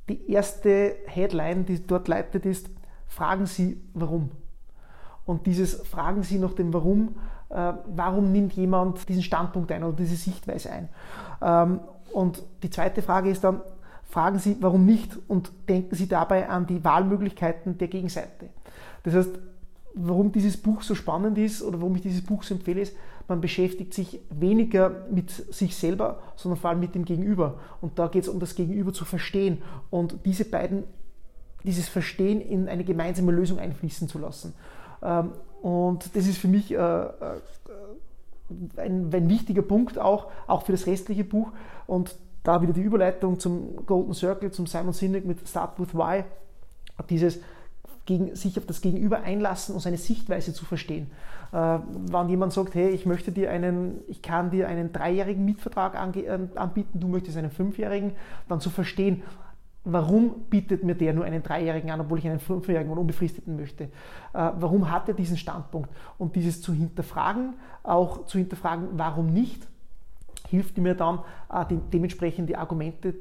die 0.10 0.30
erste 0.30 0.98
Headline, 1.06 1.66
die 1.66 1.88
dort 1.88 2.10
leitet, 2.10 2.46
ist, 2.46 2.70
fragen 3.08 3.46
Sie 3.46 3.80
warum. 3.94 4.32
Und 5.26 5.46
dieses 5.46 5.76
Fragen 5.88 6.24
Sie 6.24 6.40
nach 6.40 6.54
dem 6.54 6.74
Warum, 6.74 7.16
warum 7.50 8.32
nimmt 8.32 8.54
jemand 8.54 9.08
diesen 9.08 9.24
Standpunkt 9.24 9.72
ein 9.72 9.84
oder 9.84 9.96
diese 9.96 10.16
Sichtweise 10.16 10.72
ein. 10.72 10.90
Ähm, 11.42 11.80
und 12.14 12.44
die 12.64 12.70
zweite 12.70 13.02
Frage 13.02 13.30
ist 13.30 13.44
dann, 13.44 13.62
fragen 14.10 14.40
Sie, 14.40 14.58
warum 14.60 14.86
nicht 14.86 15.18
und 15.28 15.52
denken 15.70 15.96
Sie 15.96 16.08
dabei 16.08 16.50
an 16.50 16.66
die 16.66 16.84
Wahlmöglichkeiten 16.84 17.78
der 17.78 17.88
Gegenseite. 17.88 18.50
Das 19.04 19.14
heißt, 19.14 19.40
warum 19.94 20.32
dieses 20.32 20.58
Buch 20.58 20.82
so 20.82 20.96
spannend 20.96 21.38
ist 21.38 21.62
oder 21.62 21.80
warum 21.82 21.96
ich 21.96 22.02
dieses 22.02 22.24
Buch 22.24 22.44
so 22.44 22.54
empfehle, 22.54 22.82
ist, 22.82 22.96
man 23.28 23.42
beschäftigt 23.42 23.94
sich 23.94 24.22
weniger 24.30 25.06
mit 25.12 25.30
sich 25.30 25.76
selber, 25.76 26.20
sondern 26.36 26.60
vor 26.60 26.70
allem 26.70 26.80
mit 26.80 26.96
dem 26.96 27.04
Gegenüber. 27.04 27.60
Und 27.82 28.00
da 28.00 28.08
geht 28.08 28.24
es 28.24 28.30
um 28.30 28.40
das 28.40 28.56
Gegenüber 28.56 28.94
zu 28.94 29.04
verstehen 29.04 29.62
und 29.90 30.20
diese 30.26 30.46
beiden, 30.46 30.86
dieses 31.64 31.90
Verstehen 31.90 32.40
in 32.40 32.70
eine 32.70 32.86
gemeinsame 32.86 33.34
Lösung 33.34 33.60
einfließen 33.60 34.08
zu 34.08 34.20
lassen. 34.20 34.54
Und 35.62 36.16
das 36.16 36.28
ist 36.28 36.38
für 36.38 36.48
mich 36.48 36.72
äh, 36.72 36.76
äh, 36.76 37.10
ein, 38.78 39.14
ein 39.14 39.30
wichtiger 39.30 39.62
Punkt 39.62 39.98
auch, 39.98 40.28
auch 40.48 40.64
für 40.64 40.72
das 40.72 40.88
restliche 40.88 41.24
Buch. 41.24 41.52
Und 41.86 42.16
da 42.44 42.62
wieder 42.62 42.74
die 42.74 42.82
Überleitung 42.82 43.40
zum 43.40 43.86
Golden 43.86 44.14
Circle, 44.14 44.52
zum 44.52 44.68
Simon 44.68 44.94
Sinek 44.94 45.26
mit 45.26 45.48
Start 45.48 45.80
with 45.80 45.94
Why. 45.94 46.24
Dieses 47.10 47.40
gegen, 48.08 48.36
sich 48.36 48.58
auf 48.58 48.66
das 48.66 48.82
Gegenüber 48.82 49.22
einlassen 49.22 49.76
und 49.76 49.82
seine 49.82 49.98
Sichtweise 49.98 50.54
zu 50.54 50.66
verstehen. 50.66 51.12
Äh, 51.52 51.58
wenn 51.58 52.30
jemand 52.30 52.54
sagt, 52.54 52.74
hey, 52.74 52.90
ich 52.90 53.06
möchte 53.06 53.32
dir 53.32 53.52
einen, 53.52 54.00
ich 54.08 54.22
kann 54.22 54.50
dir 54.50 54.68
einen 54.68 54.92
dreijährigen 54.92 55.46
Mietvertrag 55.46 55.94
äh, 56.16 56.40
anbieten, 56.56 57.00
du 57.00 57.08
möchtest 57.08 57.38
einen 57.38 57.52
fünfjährigen, 57.52 58.14
dann 58.50 58.62
zu 58.62 58.70
verstehen, 58.70 59.24
warum 59.90 60.42
bietet 60.50 60.84
mir 60.84 60.96
der 60.96 61.14
nur 61.14 61.26
einen 61.26 61.42
dreijährigen 61.42 61.90
an, 61.92 62.02
obwohl 62.02 62.20
ich 62.20 62.28
einen 62.28 62.40
fünfjährigen 62.40 62.92
oder 62.92 63.02
unbefristeten 63.02 63.56
möchte? 63.56 63.86
Äh, 63.86 63.90
warum 64.34 64.92
hat 64.92 65.08
er 65.08 65.14
diesen 65.14 65.38
Standpunkt? 65.38 65.90
Und 66.18 66.36
dieses 66.36 66.62
zu 66.62 66.74
hinterfragen, 66.74 67.54
auch 67.84 68.26
zu 68.26 68.38
hinterfragen, 68.38 68.90
warum 68.94 69.32
nicht, 69.32 69.66
hilft 70.50 70.78
mir 70.78 70.94
dann, 70.94 71.20
äh, 71.52 71.66
dementsprechend 71.94 72.50
die 72.50 72.58
Argumente 72.58 73.16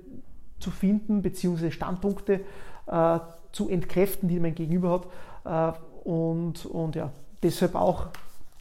zu 0.59 0.71
finden, 0.71 1.23
beziehungsweise 1.23 1.71
Standpunkte 1.71 2.41
äh, 2.87 3.19
zu 3.53 3.69
entkräften, 3.69 4.29
die 4.29 4.41
mein 4.41 4.55
Gegenüber 4.55 5.01
hat. 5.45 5.79
Und, 6.05 6.67
und 6.67 6.97
ja, 6.97 7.11
deshalb 7.43 7.77
auch 7.77 8.09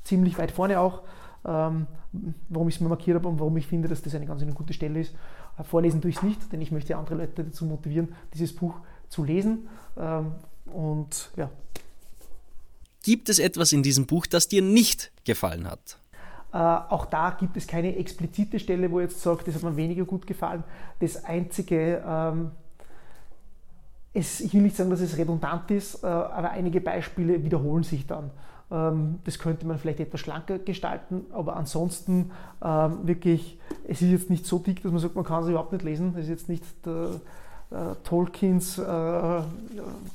ziemlich 0.04 0.38
weit 0.38 0.52
vorne 0.52 0.80
auch, 0.80 1.02
ähm, 1.46 1.88
warum 2.50 2.70
ich 2.70 2.76
es 2.76 2.82
mir 2.82 2.90
markiert 2.90 3.16
habe 3.16 3.28
und 3.28 3.40
warum 3.40 3.58
ich 3.58 3.68
finde, 3.68 3.88
dass 3.88 4.02
das 4.02 4.16
eine 4.16 4.26
ganz 4.26 4.42
eine 4.42 4.54
gute 4.54 4.74
Stelle 4.74 5.02
ist. 5.02 5.16
Vorlesen 5.64 6.02
tue 6.02 6.10
ich 6.10 6.18
es 6.18 6.24
nicht, 6.24 6.52
denn 6.52 6.62
ich 6.62 6.72
möchte 6.72 6.98
andere 6.98 7.16
Leute 7.16 7.44
dazu 7.44 7.66
motivieren, 7.66 8.16
dieses 8.34 8.54
Buch 8.54 8.76
zu 9.10 9.24
lesen. 9.24 9.68
Ähm, 9.98 10.34
und 10.66 11.32
ja. 11.36 11.50
Gibt 13.04 13.30
es 13.30 13.40
etwas 13.40 13.72
in 13.72 13.84
diesem 13.84 14.06
Buch, 14.06 14.26
das 14.26 14.48
dir 14.48 14.62
nicht 14.62 15.12
gefallen 15.24 15.70
hat? 15.70 15.98
Äh, 16.52 16.58
auch 16.58 17.06
da 17.06 17.32
gibt 17.32 17.56
es 17.58 17.68
keine 17.68 17.96
explizite 17.96 18.60
Stelle, 18.60 18.92
wo 18.92 19.00
jetzt 19.00 19.22
sage, 19.22 19.44
das 19.46 19.56
hat 19.56 19.64
mir 19.64 19.76
weniger 19.76 20.06
gut 20.06 20.26
gefallen. 20.26 20.64
Das 21.00 21.24
einzige, 21.24 22.04
ähm, 22.06 22.52
es, 24.14 24.40
ich 24.40 24.54
will 24.54 24.62
nicht 24.62 24.76
sagen, 24.76 24.90
dass 24.90 25.02
es 25.02 25.18
redundant 25.18 25.70
ist, 25.72 26.04
äh, 26.04 26.08
aber 26.08 26.52
einige 26.52 26.82
Beispiele 26.82 27.44
wiederholen 27.44 27.84
sich 27.84 28.08
dann. 28.08 28.32
Ähm, 28.72 29.20
das 29.24 29.40
könnte 29.40 29.66
man 29.66 29.78
vielleicht 29.78 30.00
etwas 30.00 30.20
schlanker 30.22 30.60
gestalten, 30.60 31.26
aber 31.32 31.56
ansonsten 31.56 32.32
ähm, 32.64 33.08
wirklich, 33.08 33.60
es 33.88 34.02
ist 34.02 34.10
jetzt 34.10 34.30
nicht 34.30 34.46
so 34.46 34.60
dick, 34.60 34.82
dass 34.82 34.92
man 34.92 35.00
sagt, 35.00 35.16
man 35.16 35.26
kann 35.26 35.44
es 35.44 35.50
überhaupt 35.50 35.72
nicht 35.72 35.84
lesen. 35.84 36.14
Es 36.16 36.24
ist 36.26 36.30
jetzt 36.30 36.50
nicht 36.50 36.64
der, 36.86 37.10
äh, 37.72 37.96
Tolkiens 38.04 38.78
äh, 38.78 39.42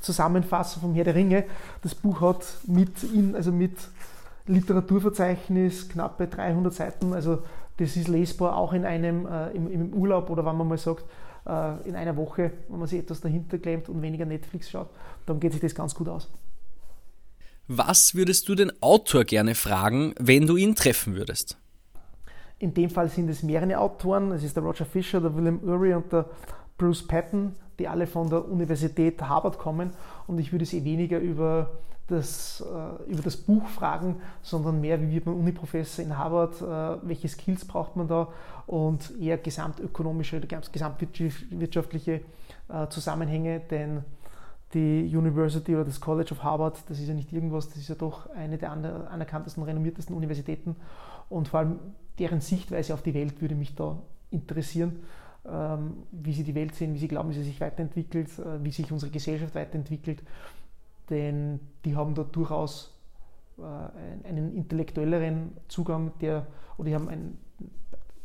Zusammenfassung 0.01 0.81
vom 0.81 0.93
Herr 0.93 1.03
der 1.03 1.15
Ringe. 1.15 1.43
Das 1.81 1.95
Buch 1.95 2.21
hat 2.21 2.45
mit, 2.65 3.03
in, 3.03 3.35
also 3.35 3.51
mit 3.51 3.77
Literaturverzeichnis, 4.47 5.89
knappe 5.89 6.27
300 6.27 6.73
Seiten. 6.73 7.13
Also 7.13 7.39
das 7.77 7.95
ist 7.95 8.07
lesbar 8.07 8.57
auch 8.57 8.73
in 8.73 8.85
einem 8.85 9.25
äh, 9.25 9.49
im, 9.51 9.71
im, 9.71 9.93
Urlaub 9.93 10.29
oder 10.29 10.45
wenn 10.45 10.55
man 10.55 10.67
mal 10.67 10.77
sagt, 10.77 11.05
äh, 11.45 11.87
in 11.87 11.95
einer 11.95 12.15
Woche, 12.15 12.51
wenn 12.69 12.79
man 12.79 12.87
sich 12.87 12.99
etwas 12.99 13.21
dahinter 13.21 13.57
klemmt 13.57 13.89
und 13.89 14.01
weniger 14.01 14.25
Netflix 14.25 14.69
schaut, 14.69 14.89
dann 15.25 15.39
geht 15.39 15.51
sich 15.51 15.61
das 15.61 15.75
ganz 15.75 15.93
gut 15.93 16.07
aus. 16.07 16.29
Was 17.73 18.15
würdest 18.15 18.49
du 18.49 18.55
den 18.55 18.69
Autor 18.81 19.23
gerne 19.23 19.55
fragen, 19.55 20.13
wenn 20.19 20.45
du 20.45 20.57
ihn 20.57 20.75
treffen 20.75 21.15
würdest? 21.15 21.55
In 22.59 22.73
dem 22.73 22.89
Fall 22.89 23.07
sind 23.07 23.29
es 23.29 23.43
mehrere 23.43 23.77
Autoren. 23.77 24.33
Es 24.33 24.43
ist 24.43 24.57
der 24.57 24.63
Roger 24.63 24.83
Fisher, 24.83 25.21
der 25.21 25.33
William 25.33 25.57
Ury 25.63 25.93
und 25.93 26.11
der 26.11 26.25
Bruce 26.77 27.07
Patton, 27.07 27.53
die 27.79 27.87
alle 27.87 28.07
von 28.07 28.29
der 28.29 28.45
Universität 28.45 29.21
Harvard 29.21 29.57
kommen. 29.57 29.91
Und 30.27 30.37
ich 30.37 30.51
würde 30.51 30.65
sie 30.65 30.83
weniger 30.83 31.19
über 31.19 31.71
das, 32.07 32.59
äh, 32.59 33.09
über 33.09 33.21
das 33.21 33.37
Buch 33.37 33.65
fragen, 33.69 34.17
sondern 34.41 34.81
mehr, 34.81 35.01
wie 35.01 35.09
wird 35.09 35.25
man 35.25 35.35
Uniprofessor 35.35 36.03
in 36.03 36.17
Harvard, 36.17 36.61
äh, 36.61 37.07
welche 37.07 37.29
Skills 37.29 37.63
braucht 37.63 37.95
man 37.95 38.09
da 38.09 38.27
und 38.67 39.17
eher 39.17 39.37
gesamtökonomische, 39.37 40.41
gesamtwirtschaftliche 40.41 42.19
äh, 42.67 42.87
Zusammenhänge, 42.89 43.61
denn 43.61 44.03
die 44.73 45.15
University 45.15 45.75
oder 45.75 45.85
das 45.85 45.99
College 45.99 46.31
of 46.31 46.43
Harvard, 46.43 46.77
das 46.87 46.99
ist 46.99 47.07
ja 47.07 47.13
nicht 47.13 47.31
irgendwas, 47.33 47.67
das 47.69 47.77
ist 47.77 47.89
ja 47.89 47.95
doch 47.95 48.29
eine 48.31 48.57
der 48.57 48.71
anerkanntesten, 48.71 49.63
renommiertesten 49.63 50.15
Universitäten. 50.15 50.75
Und 51.29 51.47
vor 51.47 51.61
allem 51.61 51.79
deren 52.19 52.41
Sichtweise 52.41 52.93
auf 52.93 53.01
die 53.01 53.13
Welt 53.13 53.41
würde 53.41 53.55
mich 53.55 53.75
da 53.75 54.01
interessieren, 54.29 54.99
ähm, 55.45 56.03
wie 56.11 56.33
sie 56.33 56.43
die 56.43 56.55
Welt 56.55 56.75
sehen, 56.75 56.93
wie 56.93 56.99
sie 56.99 57.07
glauben, 57.07 57.29
wie 57.29 57.33
sie 57.33 57.43
sich 57.43 57.59
weiterentwickelt, 57.59 58.29
wie 58.63 58.71
sich 58.71 58.91
unsere 58.91 59.11
Gesellschaft 59.11 59.55
weiterentwickelt. 59.55 60.23
Denn 61.09 61.59
die 61.83 61.95
haben 61.95 62.15
da 62.15 62.23
durchaus 62.23 62.97
äh, 63.57 64.27
einen 64.27 64.55
intellektuelleren 64.55 65.51
Zugang, 65.67 66.13
der, 66.21 66.47
oder 66.77 66.89
die 66.89 66.95
haben 66.95 67.09
ein, 67.09 67.37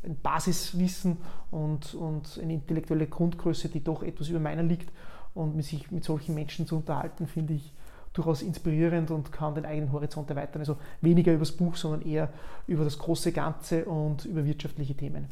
ein 0.05 0.17
Basiswissen 0.23 1.19
und, 1.51 1.95
und 1.95 2.39
eine 2.41 2.55
intellektuelle 2.55 3.07
Grundgröße, 3.07 3.69
die 3.69 3.83
doch 3.83 4.03
etwas 4.03 4.29
über 4.29 4.39
meiner 4.39 4.63
liegt. 4.63 4.93
Und 5.37 5.63
sich 5.63 5.91
mit 5.91 6.05
solchen 6.05 6.35
Menschen 6.35 6.67
zu 6.67 6.77
unterhalten, 6.77 7.27
finde 7.27 7.55
ich 7.55 7.73
durchaus 8.13 8.43
inspirierend 8.43 9.11
und 9.11 9.31
kann 9.31 9.55
den 9.55 9.67
eigenen 9.67 9.93
Horizont 9.93 10.31
erweitern. 10.31 10.61
Also 10.61 10.77
weniger 11.03 11.33
über 11.33 11.45
das 11.45 11.53
Buch, 11.53 11.77
sondern 11.77 12.03
eher 12.03 12.33
über 12.67 12.85
das 12.85 12.99
große 12.99 13.33
Ganze 13.33 13.85
und 13.85 14.25
über 14.25 14.45
wirtschaftliche 14.45 14.95
Themen. 14.95 15.29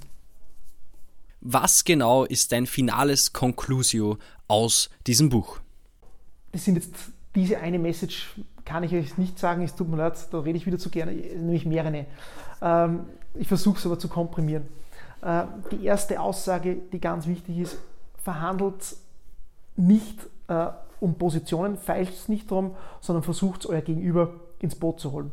Was 1.41 1.85
genau 1.85 2.25
ist 2.25 2.53
dein 2.53 2.67
finales 2.67 3.33
Conclusio 3.33 4.19
aus 4.47 4.91
diesem 5.07 5.31
Buch? 5.31 5.61
Das 6.53 6.65
sind 6.65 6.77
jetzt 6.77 6.95
diese 7.35 7.59
eine 7.59 7.79
Message 7.79 8.37
kann 8.65 8.83
ich 8.83 8.95
euch 8.95 9.19
nicht 9.19 9.39
sagen, 9.39 9.63
es 9.63 9.75
tut 9.75 9.89
mir 9.89 9.97
leid, 9.97 10.15
da 10.31 10.41
rede 10.41 10.57
ich 10.57 10.67
wieder 10.67 10.79
zu 10.79 10.91
gerne, 10.91 11.13
nämlich 11.13 11.67
mehrere. 11.67 12.07
Ähm, 12.63 13.01
ich 13.35 13.49
versuche 13.49 13.79
es 13.79 13.87
aber 13.87 13.99
zu 13.99 14.09
komprimieren. 14.09 14.67
Äh, 15.23 15.45
die 15.71 15.85
erste 15.85 16.21
Aussage, 16.21 16.77
die 16.93 17.01
ganz 17.01 17.27
wichtig 17.27 17.59
ist, 17.59 17.79
verhandelt 18.23 18.97
nicht 19.77 20.19
äh, 20.49 20.67
um 21.01 21.15
Positionen, 21.15 21.77
feilt 21.77 22.11
es 22.11 22.29
nicht 22.29 22.51
darum, 22.51 22.77
sondern 23.01 23.23
versucht 23.23 23.67
euer 23.67 23.81
Gegenüber 23.81 24.35
ins 24.61 24.75
Boot 24.75 25.01
zu 25.01 25.13
holen. 25.13 25.33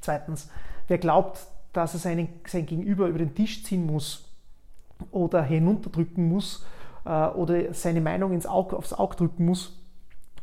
Zweitens, 0.00 0.48
wer 0.86 0.98
glaubt, 0.98 1.46
dass 1.72 1.94
er 1.94 2.00
seinen, 2.00 2.28
sein 2.46 2.66
Gegenüber 2.66 3.08
über 3.08 3.18
den 3.18 3.34
Tisch 3.34 3.64
ziehen 3.64 3.86
muss 3.86 4.28
oder 5.10 5.42
hinunterdrücken 5.42 6.28
muss 6.28 6.64
äh, 7.04 7.26
oder 7.28 7.74
seine 7.74 8.00
Meinung 8.00 8.32
ins 8.32 8.46
Auge, 8.46 8.76
aufs 8.76 8.92
Auge 8.92 9.16
drücken 9.16 9.44
muss, 9.44 9.78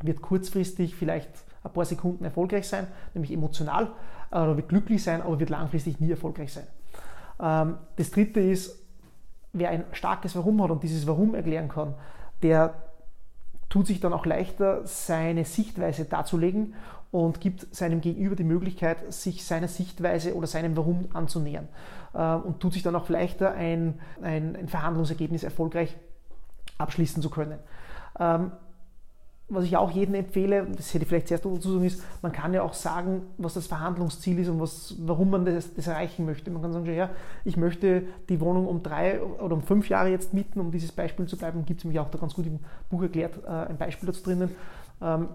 wird 0.02 0.22
kurzfristig 0.22 0.96
vielleicht 0.96 1.30
ein 1.64 1.74
paar 1.74 1.86
Sekunden 1.86 2.24
erfolgreich 2.24 2.68
sein, 2.68 2.88
nämlich 3.14 3.32
emotional, 3.32 3.92
äh, 4.32 4.38
oder 4.38 4.58
wird 4.58 4.70
glücklich 4.70 5.04
sein, 5.04 5.22
aber 5.22 5.40
wird 5.40 5.50
langfristig 5.50 6.00
nie 6.00 6.12
erfolgreich 6.12 6.54
sein. 6.54 6.68
Ähm, 7.40 7.78
das 7.96 8.12
dritte 8.12 8.40
ist, 8.40 8.80
wer 9.54 9.70
ein 9.70 9.86
starkes 9.92 10.36
Warum 10.36 10.62
hat 10.62 10.70
und 10.70 10.84
dieses 10.84 11.08
Warum 11.08 11.34
erklären 11.34 11.70
kann, 11.70 11.96
der 12.44 12.76
tut 13.76 13.88
sich 13.88 14.00
dann 14.00 14.14
auch 14.14 14.26
leichter, 14.26 14.88
seine 14.88 15.44
Sichtweise 15.44 16.06
darzulegen 16.06 16.76
und 17.12 17.42
gibt 17.42 17.76
seinem 17.76 18.00
Gegenüber 18.00 18.38
die 18.38 18.46
Möglichkeit, 18.46 19.14
sich 19.14 19.46
seiner 19.46 19.68
Sichtweise 19.68 20.34
oder 20.34 20.48
seinem 20.48 20.78
Warum 20.78 21.10
anzunähern 21.14 21.68
ähm, 22.16 22.42
und 22.44 22.62
tut 22.62 22.72
sich 22.72 22.84
dann 22.84 22.96
auch 22.96 23.10
leichter, 23.10 23.52
ein, 23.52 24.00
ein, 24.22 24.56
ein 24.56 24.70
Verhandlungsergebnis 24.70 25.44
erfolgreich 25.44 25.94
abschließen 26.78 27.22
zu 27.22 27.30
können. 27.30 27.60
Was 29.48 29.66
ich 29.66 29.78
auch 29.78 29.92
jedem 29.92 30.16
empfehle, 30.16 30.66
das 30.76 30.92
hätte 30.92 31.04
ich 31.04 31.10
vielleicht 31.10 31.28
zuerst 31.28 31.46
dazu 31.46 31.74
sagen, 31.74 31.86
ist, 31.86 32.04
man 32.24 32.32
kann 32.32 32.54
ja 32.56 32.64
auch 32.64 32.74
sagen, 32.74 33.22
was 33.38 33.54
das 33.54 33.68
Verhandlungsziel 33.68 34.40
ist 34.40 34.50
und 34.50 34.60
was, 34.60 34.96
warum 35.00 35.30
man 35.30 35.46
das, 35.46 35.72
das 35.76 35.86
erreichen 35.86 36.26
möchte. 36.26 36.50
Man 36.50 36.64
kann 36.64 36.74
sagen, 36.74 36.86
ja, 36.88 37.12
ich 37.44 37.56
möchte 37.56 38.04
die 38.28 38.40
Wohnung 38.42 38.68
um 38.68 38.82
drei 38.82 39.22
oder 39.22 39.54
um 39.54 39.62
fünf 39.62 39.88
Jahre 39.88 40.10
jetzt 40.10 40.34
mieten, 40.34 40.60
um 40.60 40.72
dieses 40.72 40.92
Beispiel 40.92 41.28
zu 41.28 41.38
bleiben, 41.38 41.64
gibt 41.64 41.82
es 41.82 41.84
nämlich 41.84 42.00
auch 42.00 42.10
da 42.10 42.18
ganz 42.18 42.34
gut 42.34 42.48
im 42.48 42.60
Buch 42.90 43.04
erklärt, 43.04 43.38
äh, 43.46 43.50
ein 43.50 43.78
Beispiel 43.78 44.08
dazu 44.08 44.24
drinnen, 44.24 44.50
ähm, 45.00 45.28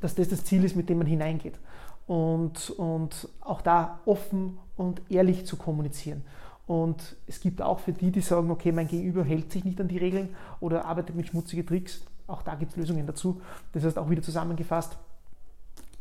dass 0.00 0.16
das 0.16 0.28
das 0.28 0.44
Ziel 0.44 0.64
ist, 0.64 0.74
mit 0.74 0.88
dem 0.88 0.98
man 0.98 1.06
hineingeht. 1.06 1.60
Und, 2.08 2.70
und 2.70 3.28
auch 3.40 3.62
da 3.62 4.00
offen 4.04 4.58
und 4.76 5.00
ehrlich 5.08 5.46
zu 5.46 5.56
kommunizieren. 5.56 6.24
Und 6.66 7.16
es 7.26 7.40
gibt 7.40 7.60
auch 7.60 7.78
für 7.78 7.92
die, 7.92 8.10
die 8.10 8.20
sagen, 8.20 8.50
okay, 8.50 8.72
mein 8.72 8.88
Gegenüber 8.88 9.22
hält 9.22 9.52
sich 9.52 9.64
nicht 9.64 9.80
an 9.80 9.88
die 9.88 9.98
Regeln 9.98 10.30
oder 10.60 10.86
arbeitet 10.86 11.14
mit 11.14 11.28
schmutzigen 11.28 11.66
Tricks, 11.66 12.04
auch 12.26 12.42
da 12.42 12.54
gibt 12.54 12.72
es 12.72 12.76
Lösungen 12.76 13.06
dazu. 13.06 13.40
Das 13.72 13.84
heißt, 13.84 13.98
auch 13.98 14.08
wieder 14.10 14.22
zusammengefasst, 14.22 14.96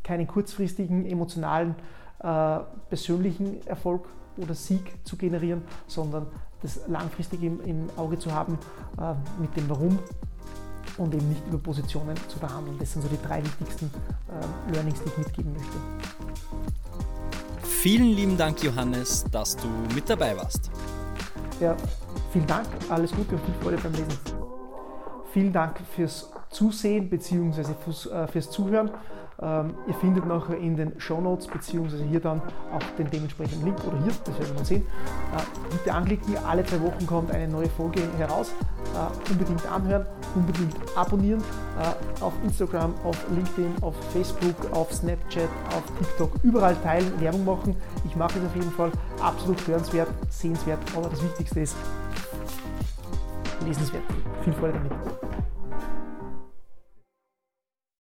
keinen 0.04 0.28
kurzfristigen, 0.28 1.06
emotionalen, 1.06 1.76
äh, 2.20 2.60
persönlichen 2.90 3.66
Erfolg 3.68 4.06
oder 4.38 4.54
Sieg 4.54 4.94
zu 5.04 5.18
generieren, 5.18 5.64
sondern 5.88 6.28
das 6.62 6.88
langfristig 6.88 7.44
im, 7.44 7.62
im 7.62 7.90
Auge 7.98 8.18
zu 8.18 8.32
haben 8.32 8.58
äh, 8.98 9.14
mit 9.40 9.56
dem 9.56 9.70
Warum 9.70 10.00
und 10.98 11.14
eben 11.14 11.28
nicht 11.30 11.46
über 11.48 11.58
Positionen 11.58 12.16
zu 12.28 12.40
verhandeln. 12.40 12.78
Das 12.80 12.94
sind 12.94 13.02
so 13.02 13.08
die 13.08 13.22
drei 13.22 13.44
wichtigsten 13.44 13.92
äh, 14.30 14.74
Learnings, 14.74 15.02
die 15.02 15.10
ich 15.10 15.18
mitgeben 15.18 15.54
möchte. 15.54 15.78
Vielen 17.64 18.12
lieben 18.16 18.38
Dank, 18.38 18.64
Johannes, 18.64 19.26
dass 19.32 19.58
du 19.58 19.68
mit 19.94 20.10
dabei 20.10 20.38
warst. 20.38 20.72
Ja, 21.60 21.76
vielen 22.32 22.48
Dank, 22.48 22.68
alles 22.90 23.12
Gute 23.12 23.36
und 23.36 23.44
viel 23.44 23.54
Freude 23.62 23.78
beim 23.78 23.92
Lesen. 23.94 24.43
Vielen 25.34 25.52
Dank 25.52 25.80
fürs 25.96 26.32
Zusehen 26.50 27.10
bzw. 27.10 27.64
Fürs, 27.84 28.06
äh, 28.06 28.28
fürs 28.28 28.52
Zuhören. 28.52 28.92
Ähm, 29.42 29.74
ihr 29.88 29.96
findet 29.96 30.28
nachher 30.28 30.58
in 30.58 30.78
den 30.78 31.00
Show 31.00 31.20
Notes 31.20 31.48
bzw. 31.48 32.04
hier 32.08 32.20
dann 32.20 32.40
auch 32.72 32.84
den 33.00 33.10
dementsprechenden 33.10 33.66
Link 33.66 33.78
oder 33.84 33.98
hier, 33.98 34.14
das 34.24 34.40
werden 34.40 34.56
wir 34.56 34.64
sehen. 34.64 34.84
Äh, 35.36 35.72
bitte 35.72 35.92
anklicken, 35.92 36.38
alle 36.46 36.64
zwei 36.64 36.80
Wochen 36.82 37.08
kommt 37.08 37.32
eine 37.32 37.48
neue 37.48 37.68
Folge 37.68 38.02
heraus. 38.20 38.52
Äh, 38.94 39.32
unbedingt 39.32 39.66
anhören, 39.72 40.06
unbedingt 40.36 40.76
abonnieren. 40.96 41.42
Äh, 41.42 42.24
auf 42.24 42.34
Instagram, 42.44 42.94
auf 43.04 43.18
LinkedIn, 43.32 43.74
auf 43.82 43.96
Facebook, 44.12 44.56
auf 44.72 44.94
Snapchat, 44.94 45.50
auf 45.70 45.84
TikTok, 45.98 46.32
überall 46.44 46.76
teilen, 46.84 47.12
Werbung 47.20 47.44
machen. 47.44 47.76
Ich 48.06 48.16
mache 48.16 48.38
es 48.38 48.46
auf 48.46 48.56
jeden 48.56 48.72
Fall 48.72 48.92
absolut 49.20 49.68
hörenswert, 49.68 50.10
sehenswert, 50.30 50.80
aber 50.96 51.10
das 51.10 51.24
Wichtigste 51.24 51.62
ist 51.62 51.76
lesenswert. 53.66 54.04
Viel 54.44 54.54
Freude 54.54 54.74
damit. 54.74 55.23